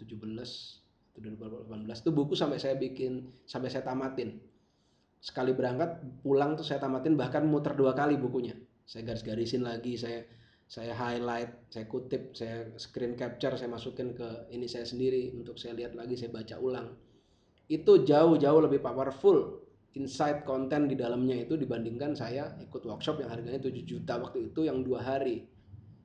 2018 1.16 2.04
itu 2.04 2.10
buku 2.12 2.34
sampai 2.38 2.60
saya 2.60 2.76
bikin 2.78 3.26
sampai 3.48 3.72
saya 3.72 3.82
tamatin 3.82 4.38
sekali 5.18 5.50
berangkat 5.50 5.98
pulang 6.22 6.54
tuh 6.54 6.62
saya 6.62 6.78
tamatin 6.78 7.18
bahkan 7.18 7.42
muter 7.42 7.74
dua 7.74 7.96
kali 7.96 8.14
bukunya 8.14 8.54
saya 8.86 9.02
garis-garisin 9.02 9.66
lagi 9.66 9.98
saya 9.98 10.22
saya 10.68 10.92
highlight 10.92 11.72
saya 11.72 11.88
kutip 11.88 12.36
saya 12.36 12.68
screen 12.76 13.16
capture 13.16 13.56
saya 13.56 13.72
masukin 13.72 14.12
ke 14.12 14.52
ini 14.52 14.68
saya 14.68 14.84
sendiri 14.84 15.32
untuk 15.32 15.56
saya 15.56 15.72
lihat 15.72 15.96
lagi 15.96 16.12
saya 16.12 16.28
baca 16.28 16.60
ulang. 16.60 16.92
Itu 17.72 18.04
jauh-jauh 18.04 18.60
lebih 18.68 18.84
powerful 18.84 19.64
insight 19.96 20.44
konten 20.44 20.84
di 20.84 20.94
dalamnya 20.94 21.40
itu 21.40 21.56
dibandingkan 21.56 22.12
saya 22.12 22.52
ikut 22.60 22.84
workshop 22.84 23.24
yang 23.24 23.32
harganya 23.32 23.56
7 23.64 23.72
juta 23.88 24.20
waktu 24.20 24.52
itu 24.52 24.68
yang 24.68 24.84
dua 24.84 25.00
hari. 25.00 25.48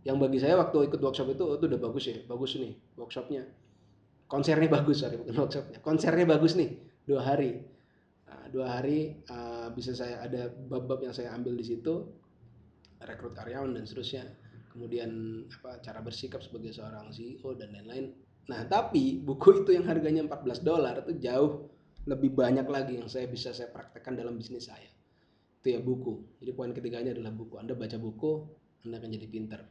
Yang 0.08 0.18
bagi 0.24 0.40
saya 0.40 0.56
waktu 0.56 0.88
ikut 0.88 1.00
workshop 1.04 1.36
itu 1.36 1.44
itu 1.60 1.66
udah 1.68 1.80
bagus 1.84 2.04
ya 2.08 2.18
bagus 2.24 2.56
nih 2.56 2.72
workshopnya. 2.96 3.44
Konsernya 4.32 4.72
bagus 4.72 5.04
sorry 5.04 5.20
bukan 5.20 5.44
workshopnya. 5.44 5.78
Konsernya 5.84 6.24
bagus 6.24 6.56
nih 6.56 6.72
dua 7.04 7.20
hari. 7.20 7.68
Nah, 8.32 8.48
dua 8.48 8.80
hari 8.80 9.20
uh, 9.28 9.68
bisa 9.76 9.92
saya 9.92 10.24
ada 10.24 10.48
bab-bab 10.48 11.04
yang 11.04 11.12
saya 11.12 11.36
ambil 11.36 11.60
di 11.60 11.68
situ 11.68 12.08
rekrut 13.04 13.36
karyawan 13.36 13.76
dan 13.76 13.84
seterusnya 13.84 14.24
kemudian 14.74 15.44
apa 15.62 15.78
cara 15.86 16.02
bersikap 16.02 16.42
sebagai 16.42 16.74
seorang 16.74 17.14
CEO 17.14 17.54
dan 17.54 17.72
lain-lain. 17.78 18.12
Nah 18.50 18.66
tapi 18.66 19.22
buku 19.22 19.64
itu 19.64 19.78
yang 19.78 19.86
harganya 19.86 20.26
14 20.26 20.66
dolar 20.66 21.06
itu 21.06 21.14
jauh 21.22 21.70
lebih 22.10 22.36
banyak 22.36 22.68
lagi 22.68 23.00
yang 23.00 23.08
saya 23.08 23.30
bisa 23.30 23.54
saya 23.54 23.70
praktekkan 23.70 24.18
dalam 24.18 24.36
bisnis 24.36 24.68
saya. 24.68 24.90
Itu 25.62 25.78
ya 25.78 25.80
buku. 25.80 26.42
Jadi 26.42 26.52
poin 26.52 26.74
ketiganya 26.76 27.16
adalah 27.16 27.32
buku. 27.32 27.56
Anda 27.62 27.78
baca 27.78 27.96
buku 27.96 28.32
anda 28.84 29.00
akan 29.00 29.10
jadi 29.16 29.28
pinter. 29.32 29.62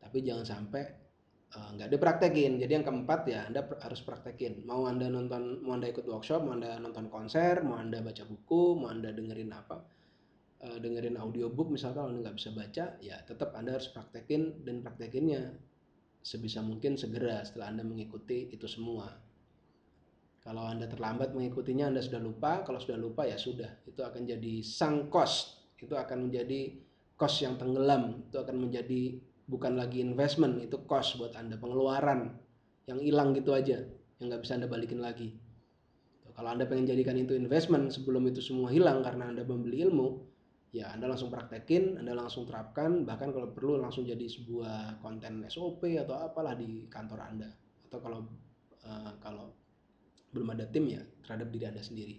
Tapi 0.00 0.24
jangan 0.24 0.48
sampai 0.48 1.10
Eh, 1.50 1.68
nggak 1.74 1.88
uh, 1.90 1.92
dipraktekin. 1.98 2.62
Jadi 2.62 2.72
yang 2.78 2.86
keempat 2.86 3.20
ya 3.26 3.42
anda 3.50 3.66
harus 3.82 3.98
praktekin. 4.06 4.62
Mau 4.70 4.86
anda 4.86 5.10
nonton 5.10 5.58
mau 5.66 5.74
anda 5.74 5.90
ikut 5.90 6.06
workshop 6.06 6.46
mau 6.46 6.54
anda 6.54 6.78
nonton 6.78 7.10
konser 7.10 7.58
mau 7.66 7.74
anda 7.74 7.98
baca 7.98 8.22
buku 8.22 8.78
mau 8.78 8.86
anda 8.86 9.10
dengerin 9.10 9.50
apa 9.50 9.82
uh, 10.64 10.78
dengerin 10.80 11.16
audiobook 11.16 11.72
misalkan 11.72 12.12
anda 12.12 12.28
nggak 12.28 12.36
bisa 12.36 12.50
baca 12.52 12.84
ya 13.00 13.16
tetap 13.24 13.56
anda 13.56 13.76
harus 13.76 13.88
praktekin 13.92 14.64
dan 14.64 14.84
praktekinnya 14.84 15.56
sebisa 16.20 16.60
mungkin 16.60 17.00
segera 17.00 17.40
setelah 17.44 17.72
anda 17.72 17.84
mengikuti 17.84 18.52
itu 18.52 18.68
semua. 18.68 19.08
Kalau 20.40 20.64
anda 20.64 20.88
terlambat 20.88 21.36
mengikutinya 21.36 21.92
anda 21.92 22.00
sudah 22.00 22.20
lupa 22.20 22.64
kalau 22.64 22.80
sudah 22.80 22.96
lupa 22.96 23.28
ya 23.28 23.36
sudah. 23.36 23.84
Itu 23.84 24.00
akan 24.04 24.24
jadi 24.24 24.64
sang 24.64 25.12
cost. 25.12 25.60
Itu 25.80 25.96
akan 25.96 26.28
menjadi 26.28 26.76
cost 27.16 27.44
yang 27.44 27.60
tenggelam. 27.60 28.24
Itu 28.28 28.40
akan 28.40 28.56
menjadi 28.68 29.20
bukan 29.48 29.76
lagi 29.76 30.00
investment 30.00 30.60
itu 30.64 30.80
cost 30.88 31.20
buat 31.20 31.36
anda 31.36 31.58
pengeluaran 31.60 32.38
yang 32.86 33.02
hilang 33.02 33.36
gitu 33.36 33.52
aja 33.52 33.82
yang 34.20 34.26
nggak 34.32 34.42
bisa 34.44 34.56
anda 34.56 34.68
balikin 34.68 35.00
lagi. 35.00 35.36
Kalau 36.30 36.56
anda 36.56 36.64
pengen 36.64 36.88
jadikan 36.88 37.20
itu 37.20 37.36
investment 37.36 37.92
sebelum 37.92 38.24
itu 38.24 38.40
semua 38.40 38.72
hilang 38.72 39.04
karena 39.04 39.28
anda 39.28 39.44
membeli 39.44 39.84
ilmu 39.84 40.29
ya 40.70 40.94
anda 40.94 41.10
langsung 41.10 41.34
praktekin 41.34 41.98
anda 41.98 42.14
langsung 42.14 42.46
terapkan 42.46 43.02
bahkan 43.02 43.34
kalau 43.34 43.50
perlu 43.50 43.82
langsung 43.82 44.06
jadi 44.06 44.22
sebuah 44.22 45.02
konten 45.02 45.42
SOP 45.50 45.82
atau 45.98 46.14
apalah 46.18 46.54
di 46.54 46.86
kantor 46.86 47.20
anda. 47.26 47.50
Atau 47.90 47.98
kalau 47.98 48.18
uh, 48.86 49.12
kalau 49.18 49.50
belum 50.30 50.54
ada 50.54 50.66
tim 50.70 50.86
ya 50.86 51.02
terhadap 51.26 51.50
diri 51.50 51.66
anda 51.66 51.82
sendiri. 51.82 52.16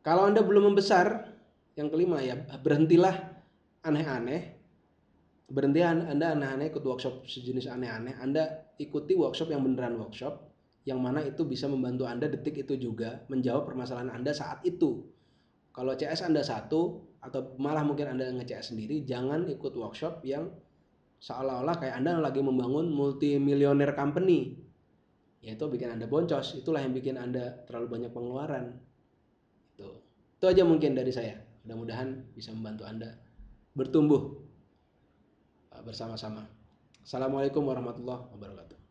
Kalau 0.00 0.26
anda 0.26 0.40
belum 0.40 0.72
membesar 0.72 1.36
yang 1.76 1.92
kelima 1.92 2.24
ya 2.24 2.40
berhentilah 2.60 3.14
aneh-aneh. 3.84 4.60
Berhenti 5.52 5.84
anda 5.84 6.32
aneh-aneh 6.32 6.72
ikut 6.72 6.80
workshop 6.80 7.28
sejenis 7.28 7.68
aneh-aneh 7.68 8.16
anda 8.16 8.72
ikuti 8.80 9.12
workshop 9.12 9.52
yang 9.52 9.60
beneran 9.60 10.00
workshop 10.00 10.52
yang 10.82 10.98
mana 10.98 11.22
itu 11.22 11.46
bisa 11.46 11.70
membantu 11.70 12.10
Anda 12.10 12.26
detik 12.26 12.66
itu 12.66 12.74
juga 12.74 13.22
menjawab 13.30 13.70
permasalahan 13.70 14.10
Anda 14.10 14.34
saat 14.34 14.66
itu. 14.66 15.06
Kalau 15.70 15.94
CS 15.94 16.26
Anda 16.26 16.42
satu 16.42 17.11
atau 17.22 17.54
malah 17.54 17.86
mungkin 17.86 18.10
Anda 18.10 18.34
nge-CS 18.34 18.74
sendiri, 18.74 19.06
jangan 19.06 19.46
ikut 19.46 19.78
workshop 19.78 20.26
yang 20.26 20.50
seolah-olah 21.22 21.78
kayak 21.78 21.94
Anda 22.02 22.18
lagi 22.18 22.42
membangun 22.42 22.90
multi 22.90 23.38
millionaire 23.38 23.94
company. 23.94 24.58
Ya 25.38 25.54
itu 25.54 25.66
bikin 25.70 25.94
Anda 25.94 26.10
boncos, 26.10 26.58
itulah 26.58 26.82
yang 26.82 26.90
bikin 26.90 27.14
Anda 27.14 27.62
terlalu 27.66 27.98
banyak 27.98 28.10
pengeluaran. 28.10 28.74
Itu. 29.74 30.02
Itu 30.38 30.44
aja 30.50 30.66
mungkin 30.66 30.98
dari 30.98 31.14
saya. 31.14 31.38
Mudah-mudahan 31.62 32.34
bisa 32.34 32.50
membantu 32.50 32.90
Anda 32.90 33.14
bertumbuh 33.78 34.22
uh, 35.70 35.82
bersama-sama. 35.86 36.42
Assalamualaikum 37.06 37.62
warahmatullahi 37.62 38.34
wabarakatuh. 38.34 38.81